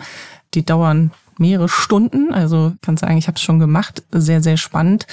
Die 0.54 0.66
dauern 0.66 1.12
mehrere 1.38 1.70
Stunden. 1.70 2.34
Also 2.34 2.74
kann 2.82 2.98
sagen, 2.98 3.18
ich 3.18 3.28
habe 3.28 3.36
es 3.36 3.42
schon 3.42 3.60
gemacht. 3.60 4.04
Sehr, 4.12 4.42
sehr 4.42 4.58
spannend. 4.58 5.08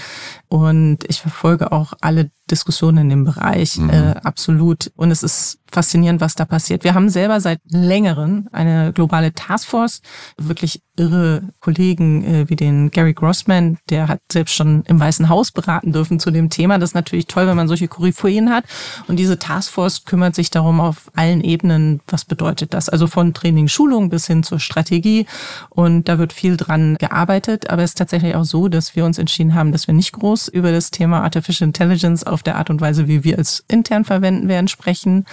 Und 0.49 1.05
ich 1.09 1.21
verfolge 1.21 1.73
auch 1.73 1.95
alle 2.01 2.31
Diskussionen 2.51 2.99
in 2.99 3.09
dem 3.09 3.25
Bereich 3.25 3.79
mhm. 3.79 3.91
äh, 3.91 4.15
absolut. 4.23 4.93
Und 4.97 5.11
es 5.11 5.23
ist 5.23 5.59
faszinierend, 5.71 6.21
was 6.21 6.35
da 6.35 6.45
passiert. 6.45 6.85
Wir 6.85 6.95
haben 6.95 7.09
selber 7.09 7.41
seit 7.41 7.61
längerem 7.69 8.49
eine 8.53 8.93
globale 8.93 9.33
Taskforce, 9.35 10.01
wirklich 10.39 10.81
irre 10.97 11.43
Kollegen 11.61 12.25
äh, 12.25 12.49
wie 12.49 12.57
den 12.57 12.91
Gary 12.91 13.13
Grossman, 13.13 13.79
der 13.91 14.09
hat 14.09 14.21
selbst 14.31 14.55
schon 14.55 14.85
im 14.87 15.01
Weißen 15.01 15.29
Haus 15.29 15.51
beraten 15.51 15.93
dürfen 15.93 16.21
zu 16.21 16.31
dem 16.31 16.49
Thema. 16.49 16.79
Das 16.79 16.91
ist 16.91 16.95
natürlich 16.95 17.27
toll, 17.27 17.47
wenn 17.47 17.57
man 17.57 17.69
solche 17.69 17.89
Koryphäen 17.89 18.51
hat. 18.51 18.65
Und 19.09 19.17
diese 19.17 19.39
Taskforce 19.39 20.05
kümmert 20.05 20.35
sich 20.35 20.51
darum 20.51 20.81
auf 20.81 21.11
allen 21.15 21.43
Ebenen, 21.43 22.01
was 22.07 22.25
bedeutet 22.25 22.73
das? 22.73 22.89
Also 22.89 23.09
von 23.09 23.35
Training, 23.35 23.69
Schulung 23.69 24.09
bis 24.09 24.27
hin 24.27 24.43
zur 24.43 24.61
Strategie. 24.61 25.27
Und 25.69 26.09
da 26.09 26.19
wird 26.19 26.33
viel 26.33 26.57
dran 26.57 26.97
gearbeitet. 26.99 27.69
Aber 27.69 27.83
es 27.83 27.91
ist 27.91 27.99
tatsächlich 27.99 28.35
auch 28.37 28.45
so, 28.45 28.69
dass 28.69 28.97
wir 28.97 29.05
uns 29.05 29.19
entschieden 29.19 29.55
haben, 29.55 29.73
dass 29.73 29.87
wir 29.87 29.95
nicht 29.95 30.13
groß 30.13 30.27
groß 30.27 30.49
über 30.49 30.73
das 30.73 30.91
Thema 30.91 31.23
Artificial 31.23 31.69
Intelligence 31.69 32.25
auf 32.37 32.42
der 32.42 32.57
Art 32.57 32.68
und 32.68 32.83
Weise, 32.83 33.09
wie 33.09 33.25
wir 33.25 33.38
es 33.38 33.64
intern 33.66 34.05
verwenden 34.05 34.46
werden, 34.46 34.68
sprechen 34.68 35.25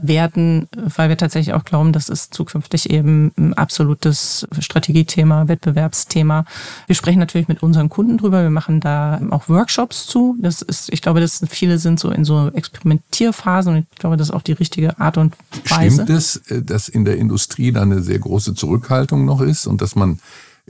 werden, 0.00 0.68
weil 0.76 1.08
wir 1.08 1.16
tatsächlich 1.16 1.52
auch 1.52 1.64
glauben, 1.64 1.92
das 1.92 2.08
ist 2.08 2.32
zukünftig 2.32 2.90
eben 2.90 3.32
ein 3.36 3.54
absolutes 3.54 4.46
Strategiethema, 4.60 5.48
Wettbewerbsthema. 5.48 6.44
Wir 6.86 6.94
sprechen 6.94 7.18
natürlich 7.18 7.48
mit 7.48 7.64
unseren 7.64 7.88
Kunden 7.88 8.16
drüber. 8.16 8.44
Wir 8.44 8.50
machen 8.50 8.78
da 8.78 9.20
auch 9.30 9.48
Workshops 9.48 10.06
zu. 10.06 10.36
Das 10.40 10.62
ist, 10.62 10.92
ich 10.92 11.02
glaube, 11.02 11.20
dass 11.20 11.44
viele 11.50 11.78
sind 11.78 11.98
so 11.98 12.10
in 12.12 12.24
so 12.24 12.48
Experimentierphasen 12.54 13.74
und 13.74 13.86
ich 13.90 13.98
glaube, 13.98 14.16
das 14.16 14.28
ist 14.28 14.34
auch 14.34 14.42
die 14.42 14.52
richtige 14.52 15.00
Art 15.00 15.18
und 15.18 15.34
Weise. 15.68 16.04
Stimmt 16.04 16.10
es, 16.10 16.36
äh, 16.48 16.62
dass 16.62 16.88
in 16.88 17.04
der 17.04 17.16
Industrie 17.16 17.72
da 17.72 17.82
eine 17.82 18.00
sehr 18.00 18.20
große 18.20 18.54
Zurückhaltung 18.54 19.24
noch 19.24 19.40
ist 19.40 19.66
und 19.66 19.82
dass 19.82 19.96
man 19.96 20.20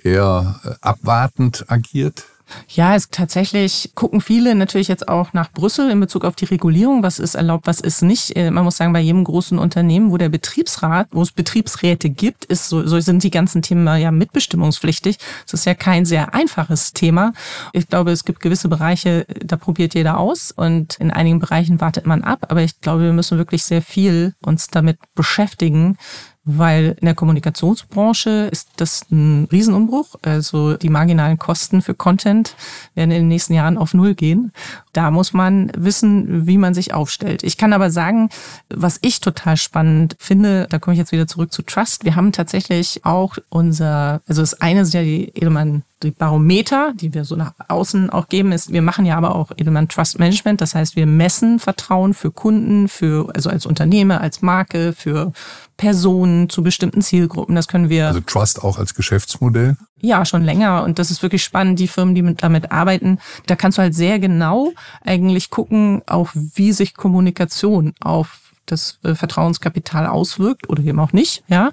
eher 0.02 0.58
äh, 0.64 0.70
abwartend 0.80 1.66
agiert? 1.68 2.24
Ja, 2.68 2.94
es 2.94 3.10
tatsächlich 3.10 3.92
gucken 3.94 4.20
viele 4.20 4.54
natürlich 4.54 4.88
jetzt 4.88 5.08
auch 5.08 5.32
nach 5.32 5.50
Brüssel 5.52 5.90
in 5.90 6.00
Bezug 6.00 6.24
auf 6.24 6.36
die 6.36 6.46
Regulierung, 6.46 7.02
was 7.02 7.18
ist 7.18 7.34
erlaubt, 7.34 7.66
was 7.66 7.80
ist 7.80 8.02
nicht. 8.02 8.36
Äh, 8.36 8.50
man 8.50 8.64
muss 8.64 8.76
sagen, 8.76 8.92
bei 8.92 9.00
jedem 9.00 9.24
großen 9.24 9.58
Unternehmen, 9.58 10.10
wo 10.10 10.16
der 10.16 10.28
Betriebsrat, 10.28 11.08
wo 11.10 11.22
es 11.22 11.32
Betriebsräte 11.32 12.10
gibt, 12.10 12.44
ist 12.44 12.68
so, 12.68 12.86
so 12.86 13.00
sind 13.00 13.22
die 13.22 13.30
ganzen 13.30 13.62
Themen 13.62 13.86
ja 13.98 14.10
mitbestimmungspflichtig. 14.10 15.18
Das 15.44 15.54
ist 15.60 15.66
ja 15.66 15.74
kein 15.74 16.04
sehr 16.04 16.34
einfaches 16.34 16.92
Thema. 16.92 17.32
Ich 17.72 17.88
glaube, 17.88 18.10
es 18.12 18.24
gibt 18.24 18.40
gewisse 18.40 18.68
Bereiche, 18.68 19.26
da 19.44 19.56
probiert 19.56 19.94
jeder 19.94 20.18
aus 20.18 20.52
und 20.52 20.96
in 20.96 21.10
einigen 21.10 21.38
Bereichen 21.38 21.80
wartet 21.80 22.06
man 22.06 22.22
ab. 22.22 22.46
Aber 22.48 22.62
ich 22.62 22.80
glaube, 22.80 23.02
wir 23.02 23.12
müssen 23.12 23.38
wirklich 23.38 23.64
sehr 23.64 23.82
viel 23.82 24.34
uns 24.44 24.68
damit 24.68 24.98
beschäftigen, 25.14 25.96
weil 26.44 26.96
in 27.00 27.04
der 27.04 27.14
Kommunikationsbranche 27.14 28.48
ist 28.50 28.70
das 28.76 29.04
ein 29.10 29.48
Riesenumbruch. 29.52 30.16
Also 30.22 30.76
die 30.76 30.88
marginalen 30.88 31.38
Kosten 31.38 31.82
für 31.82 31.94
Content 31.94 32.56
werden 32.94 33.10
in 33.10 33.22
den 33.22 33.28
nächsten 33.28 33.52
Jahren 33.52 33.76
auf 33.76 33.92
Null 33.92 34.14
gehen. 34.14 34.52
Da 34.92 35.10
muss 35.10 35.32
man 35.32 35.70
wissen, 35.76 36.46
wie 36.46 36.58
man 36.58 36.74
sich 36.74 36.94
aufstellt. 36.94 37.42
Ich 37.42 37.58
kann 37.58 37.72
aber 37.72 37.90
sagen, 37.90 38.30
was 38.70 38.98
ich 39.02 39.20
total 39.20 39.56
spannend 39.56 40.16
finde, 40.18 40.66
da 40.70 40.78
komme 40.78 40.94
ich 40.94 40.98
jetzt 40.98 41.12
wieder 41.12 41.26
zurück 41.26 41.52
zu 41.52 41.62
Trust. 41.62 42.04
Wir 42.04 42.16
haben 42.16 42.32
tatsächlich 42.32 43.04
auch 43.04 43.36
unser, 43.50 44.22
also 44.26 44.40
das 44.40 44.60
eine 44.60 44.86
sind 44.86 44.94
ja 44.94 45.02
die 45.02 45.28
Edelmann 45.34 45.82
die 46.02 46.12
Barometer, 46.12 46.92
die 46.94 47.12
wir 47.12 47.24
so 47.24 47.34
nach 47.34 47.54
außen 47.66 48.10
auch 48.10 48.28
geben, 48.28 48.52
ist, 48.52 48.72
wir 48.72 48.82
machen 48.82 49.04
ja 49.04 49.16
aber 49.16 49.34
auch 49.34 49.50
Edelmann 49.56 49.88
Trust 49.88 50.18
Management. 50.18 50.60
Das 50.60 50.74
heißt, 50.74 50.94
wir 50.94 51.06
messen 51.06 51.58
Vertrauen 51.58 52.14
für 52.14 52.30
Kunden, 52.30 52.88
für, 52.88 53.34
also 53.34 53.50
als 53.50 53.66
Unternehmer, 53.66 54.20
als 54.20 54.40
Marke, 54.40 54.92
für 54.92 55.32
Personen 55.78 56.50
zu 56.50 56.62
bestimmten 56.62 57.00
Zielgruppen. 57.00 57.54
Das 57.54 57.68
können 57.68 57.88
wir. 57.88 58.08
Also 58.08 58.20
Trust 58.20 58.62
auch 58.62 58.78
als 58.78 58.94
Geschäftsmodell? 58.94 59.76
Ja, 60.00 60.26
schon 60.26 60.44
länger. 60.44 60.82
Und 60.84 60.98
das 60.98 61.10
ist 61.10 61.22
wirklich 61.22 61.42
spannend. 61.42 61.78
Die 61.78 61.88
Firmen, 61.88 62.14
die 62.14 62.22
mit, 62.22 62.42
damit 62.42 62.70
arbeiten, 62.70 63.18
da 63.46 63.56
kannst 63.56 63.78
du 63.78 63.82
halt 63.82 63.94
sehr 63.94 64.18
genau 64.18 64.72
eigentlich 65.02 65.48
gucken, 65.48 66.02
auch 66.06 66.30
wie 66.34 66.72
sich 66.72 66.94
Kommunikation 66.94 67.94
auf 68.00 68.40
das 68.66 68.98
äh, 69.02 69.14
Vertrauenskapital 69.14 70.06
auswirkt 70.06 70.68
oder 70.68 70.82
eben 70.82 71.00
auch 71.00 71.12
nicht, 71.12 71.42
ja. 71.48 71.70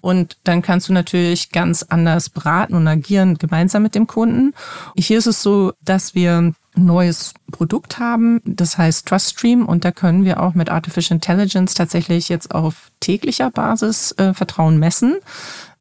Und 0.00 0.38
dann 0.44 0.62
kannst 0.62 0.88
du 0.88 0.94
natürlich 0.94 1.50
ganz 1.50 1.82
anders 1.82 2.30
beraten 2.30 2.74
und 2.74 2.88
agieren 2.88 3.36
gemeinsam 3.36 3.82
mit 3.82 3.94
dem 3.94 4.06
Kunden. 4.06 4.54
Hier 4.96 5.18
ist 5.18 5.26
es 5.26 5.42
so, 5.42 5.72
dass 5.82 6.14
wir 6.14 6.54
neues 6.84 7.34
Produkt 7.50 7.98
haben, 7.98 8.40
das 8.44 8.78
heißt 8.78 9.06
TrustStream 9.06 9.66
und 9.66 9.84
da 9.84 9.90
können 9.90 10.24
wir 10.24 10.40
auch 10.42 10.54
mit 10.54 10.70
Artificial 10.70 11.16
Intelligence 11.16 11.74
tatsächlich 11.74 12.28
jetzt 12.28 12.54
auf 12.54 12.90
täglicher 13.00 13.50
Basis 13.50 14.12
äh, 14.12 14.34
Vertrauen 14.34 14.78
messen. 14.78 15.16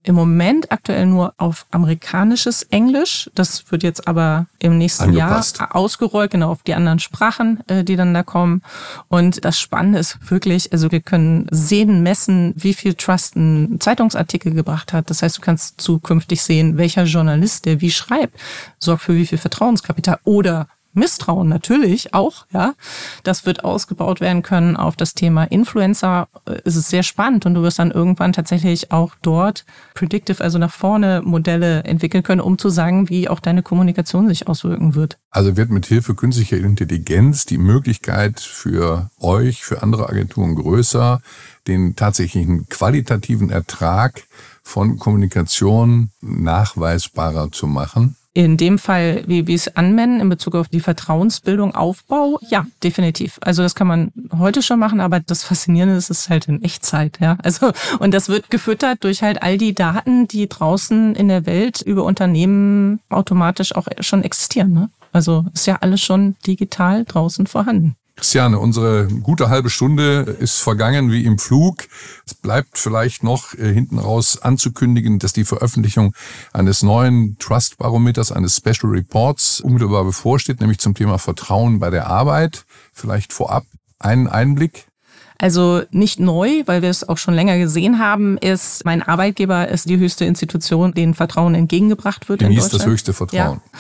Im 0.08 0.16
Moment 0.16 0.72
aktuell 0.72 1.06
nur 1.06 1.34
auf 1.38 1.66
amerikanisches 1.70 2.64
Englisch. 2.64 3.30
Das 3.36 3.70
wird 3.74 3.84
jetzt 3.84 4.08
aber 4.08 4.46
im 4.58 4.78
nächsten 4.78 5.10
Angepasst. 5.10 5.60
Jahr 5.60 5.76
ausgerollt, 5.76 6.32
genau 6.32 6.50
auf 6.50 6.64
die 6.64 6.76
anderen 6.76 7.00
Sprachen, 7.00 7.60
äh, 7.68 7.84
die 7.84 7.98
dann 7.98 8.14
da 8.14 8.24
kommen. 8.24 8.62
Und 9.10 9.44
das 9.44 9.60
Spannende 9.60 10.00
ist 10.00 10.18
wirklich, 10.32 10.72
also 10.72 10.94
wir 10.94 11.02
können 11.02 11.48
sehen, 11.52 12.04
messen, 12.04 12.54
wie 12.56 12.74
viel 12.74 12.94
Trust 12.94 13.36
ein 13.36 13.82
Zeitungsartikel 13.82 14.54
gebracht 14.54 14.94
hat. 14.94 15.10
Das 15.10 15.24
heißt, 15.24 15.40
du 15.40 15.42
kannst 15.42 15.82
zukünftig 15.82 16.42
sehen, 16.42 16.78
welcher 16.78 17.04
Journalist, 17.04 17.66
der 17.66 17.82
wie 17.82 17.92
schreibt, 17.92 18.40
sorgt 18.80 19.02
für 19.02 19.16
wie 19.16 19.26
viel 19.26 19.38
Vertrauenskapital 19.38 20.20
oder 20.24 20.70
Misstrauen 20.98 21.48
natürlich 21.48 22.14
auch, 22.14 22.46
ja. 22.52 22.74
Das 23.24 23.46
wird 23.46 23.64
ausgebaut 23.64 24.20
werden 24.20 24.44
können 24.44 24.76
auf 24.76 24.96
das 24.96 25.14
Thema 25.14 25.46
Influencer. 25.46 26.28
Äh, 26.46 26.58
es 26.66 26.76
ist 26.76 26.90
sehr 26.90 27.04
spannend 27.04 27.46
und 27.46 27.54
du 27.54 27.62
wirst 27.62 27.80
dann 27.80 27.92
irgendwann 27.92 28.34
tatsächlich 28.34 28.92
auch 28.92 29.16
dort 29.22 29.66
predictive, 29.94 30.44
also 30.44 30.58
nach 30.58 30.74
vorne 30.74 31.22
Modelle 31.24 31.84
entwickeln 31.84 32.24
können, 32.24 32.42
um 32.42 32.58
zu 32.58 32.70
sagen, 32.70 33.10
wie 33.10 33.30
auch 33.30 33.40
deine 33.40 33.64
Kommunikation 33.64 34.28
sich 34.28 34.48
auswirken 34.48 34.96
wird. 34.96 35.18
Also 35.30 35.56
wird 35.56 35.70
mit 35.70 35.86
Hilfe 35.86 36.16
künstlicher 36.16 36.58
Intelligenz 36.58 37.46
die 37.46 37.58
Möglichkeit 37.58 38.40
für 38.40 39.10
euch, 39.20 39.64
für 39.64 39.84
andere 39.84 40.10
Agenturen 40.10 40.56
größer, 40.56 41.22
den 41.68 41.96
tatsächlichen 41.96 42.68
qualitativen 42.70 43.50
Ertrag 43.50 44.24
von 44.64 44.98
Kommunikation 44.98 46.12
nachweisbarer 46.22 47.52
zu 47.52 47.68
machen? 47.68 48.16
In 48.44 48.56
dem 48.56 48.78
Fall, 48.78 49.24
wie 49.26 49.48
wir 49.48 49.56
es 49.56 49.76
anwenden 49.76 50.20
in 50.20 50.30
Bezug 50.30 50.54
auf 50.54 50.68
die 50.68 50.80
Vertrauensbildung, 50.80 51.74
Aufbau, 51.74 52.40
ja, 52.48 52.68
definitiv. 52.84 53.40
Also 53.42 53.64
das 53.64 53.74
kann 53.74 53.88
man 53.88 54.12
heute 54.38 54.62
schon 54.62 54.78
machen, 54.78 55.00
aber 55.00 55.20
das 55.20 55.44
Faszinierende 55.44 55.96
ist, 55.96 56.12
es 56.12 56.20
ist 56.20 56.30
halt 56.30 56.48
in 56.48 56.62
Echtzeit, 56.62 57.18
ja. 57.20 57.40
Also, 57.42 57.72
und 57.98 58.14
das 58.14 58.30
wird 58.30 58.52
gefüttert 58.52 59.04
durch 59.04 59.24
halt 59.24 59.42
all 59.42 59.58
die 59.58 59.74
Daten, 59.74 60.28
die 60.28 60.48
draußen 60.48 61.16
in 61.16 61.30
der 61.30 61.48
Welt 61.48 61.82
über 61.82 62.04
Unternehmen 62.04 63.00
automatisch 63.10 63.76
auch 63.76 63.88
schon 64.02 64.24
existieren, 64.24 64.72
ne? 64.72 64.92
Also 65.12 65.48
ist 65.56 65.66
ja 65.66 65.78
alles 65.82 66.02
schon 66.02 66.36
digital 66.46 67.06
draußen 67.06 67.48
vorhanden. 67.48 67.96
Christiane, 68.18 68.58
unsere 68.58 69.08
gute 69.08 69.50
halbe 69.50 69.70
Stunde 69.70 70.36
ist 70.40 70.58
vergangen 70.58 71.12
wie 71.12 71.24
im 71.24 71.38
Flug. 71.38 71.84
Es 72.26 72.34
bleibt 72.34 72.80
vielleicht 72.80 73.24
noch 73.24 73.54
äh, 73.54 73.72
hinten 73.72 74.00
raus 74.00 74.42
anzukündigen, 74.42 75.20
dass 75.20 75.34
die 75.34 75.46
Veröffentlichung 75.46 76.16
eines 76.52 76.82
neuen 76.82 77.38
Trust-Barometers, 77.38 78.32
eines 78.32 78.58
Special 78.58 78.92
Reports 78.92 79.62
unmittelbar 79.62 80.04
bevorsteht, 80.04 80.60
nämlich 80.62 80.80
zum 80.80 80.96
Thema 80.96 81.20
Vertrauen 81.20 81.80
bei 81.80 81.92
der 81.92 82.08
Arbeit. 82.08 82.66
Vielleicht 82.92 83.34
vorab 83.34 83.66
einen 84.00 84.28
Einblick. 84.28 84.88
Also 85.38 85.84
nicht 85.92 86.20
neu, 86.20 86.64
weil 86.66 86.82
wir 86.82 86.90
es 86.90 87.08
auch 87.08 87.20
schon 87.20 87.36
länger 87.36 87.60
gesehen 87.60 88.00
haben, 88.00 88.40
ist, 88.40 88.84
mein 88.86 89.04
Arbeitgeber 89.04 89.68
ist 89.68 89.88
die 89.88 90.00
höchste 90.00 90.26
Institution, 90.26 90.96
denen 90.96 91.14
Vertrauen 91.14 91.54
entgegengebracht 91.54 92.28
wird. 92.30 92.40
Genießt 92.40 92.74
das 92.74 92.88
höchste 92.88 93.14
Vertrauen. 93.14 93.62
Ja. 93.64 93.80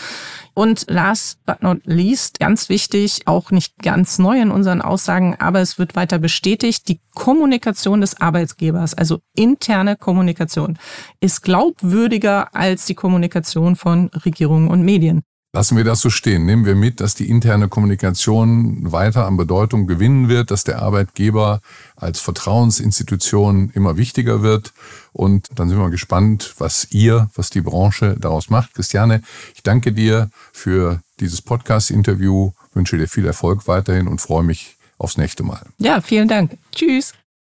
Und 0.58 0.86
last 0.89 1.46
but 1.46 1.62
not 1.62 1.82
least, 1.86 2.39
ganz 2.39 2.67
wichtig, 2.67 3.28
auch 3.28 3.52
nicht 3.52 3.78
ganz 3.78 4.17
neu 4.17 4.41
in 4.41 4.50
unseren 4.50 4.82
Aussagen, 4.82 5.36
aber 5.38 5.60
es 5.60 5.78
wird 5.78 5.96
weiter 5.96 6.17
bestätigt, 6.17 6.88
die 6.88 7.00
Kommunikation 7.13 8.02
des 8.02 8.20
Arbeitgebers, 8.20 8.96
also 8.96 9.20
interne 9.36 9.98
Kommunikation, 9.98 10.80
ist 11.20 11.43
glaubwürdiger 11.43 12.56
als 12.56 12.88
die 12.88 12.96
Kommunikation 12.96 13.76
von 13.76 14.08
Regierungen 14.26 14.67
und 14.67 14.82
Medien. 14.82 15.22
Lassen 15.58 15.76
wir 15.76 15.84
das 15.84 16.02
so 16.02 16.12
stehen. 16.12 16.46
Nehmen 16.46 16.65
wir 16.65 16.76
mit, 16.76 17.00
dass 17.00 17.15
die 17.15 17.28
interne 17.28 17.67
Kommunikation 17.67 18.91
weiter 18.91 19.26
an 19.26 19.38
Bedeutung 19.38 19.88
gewinnen 19.88 20.30
wird, 20.30 20.52
dass 20.52 20.63
der 20.63 20.84
Arbeitgeber 20.84 21.62
als 21.96 22.20
Vertrauensinstitution 22.20 23.72
immer 23.74 23.98
wichtiger 23.98 24.43
wird. 24.43 24.72
Und 25.13 25.48
dann 25.56 25.67
sind 25.67 25.80
wir 25.80 25.89
gespannt, 25.89 26.54
was 26.60 26.91
ihr, 26.91 27.32
was 27.34 27.50
die 27.50 27.62
Branche 27.62 28.17
daraus 28.20 28.52
macht. 28.52 28.76
Christiane, 28.76 29.24
ich 29.56 29.63
danke 29.63 29.93
dir 29.93 30.30
für 30.54 31.02
dieses 31.20 31.41
Podcast-Interview, 31.41 32.52
wünsche 32.76 33.00
dir 33.00 33.08
viel 33.08 33.26
Erfolg 33.26 33.67
weiterhin 33.67 34.08
und 34.08 34.22
freue 34.22 34.43
mich 34.43 34.78
aufs 35.00 35.17
nächste 35.17 35.41
Mal. 35.41 35.65
Ja, 35.80 36.02
vielen 36.02 36.28
Dank. 36.28 36.56
Tschüss. 36.72 37.13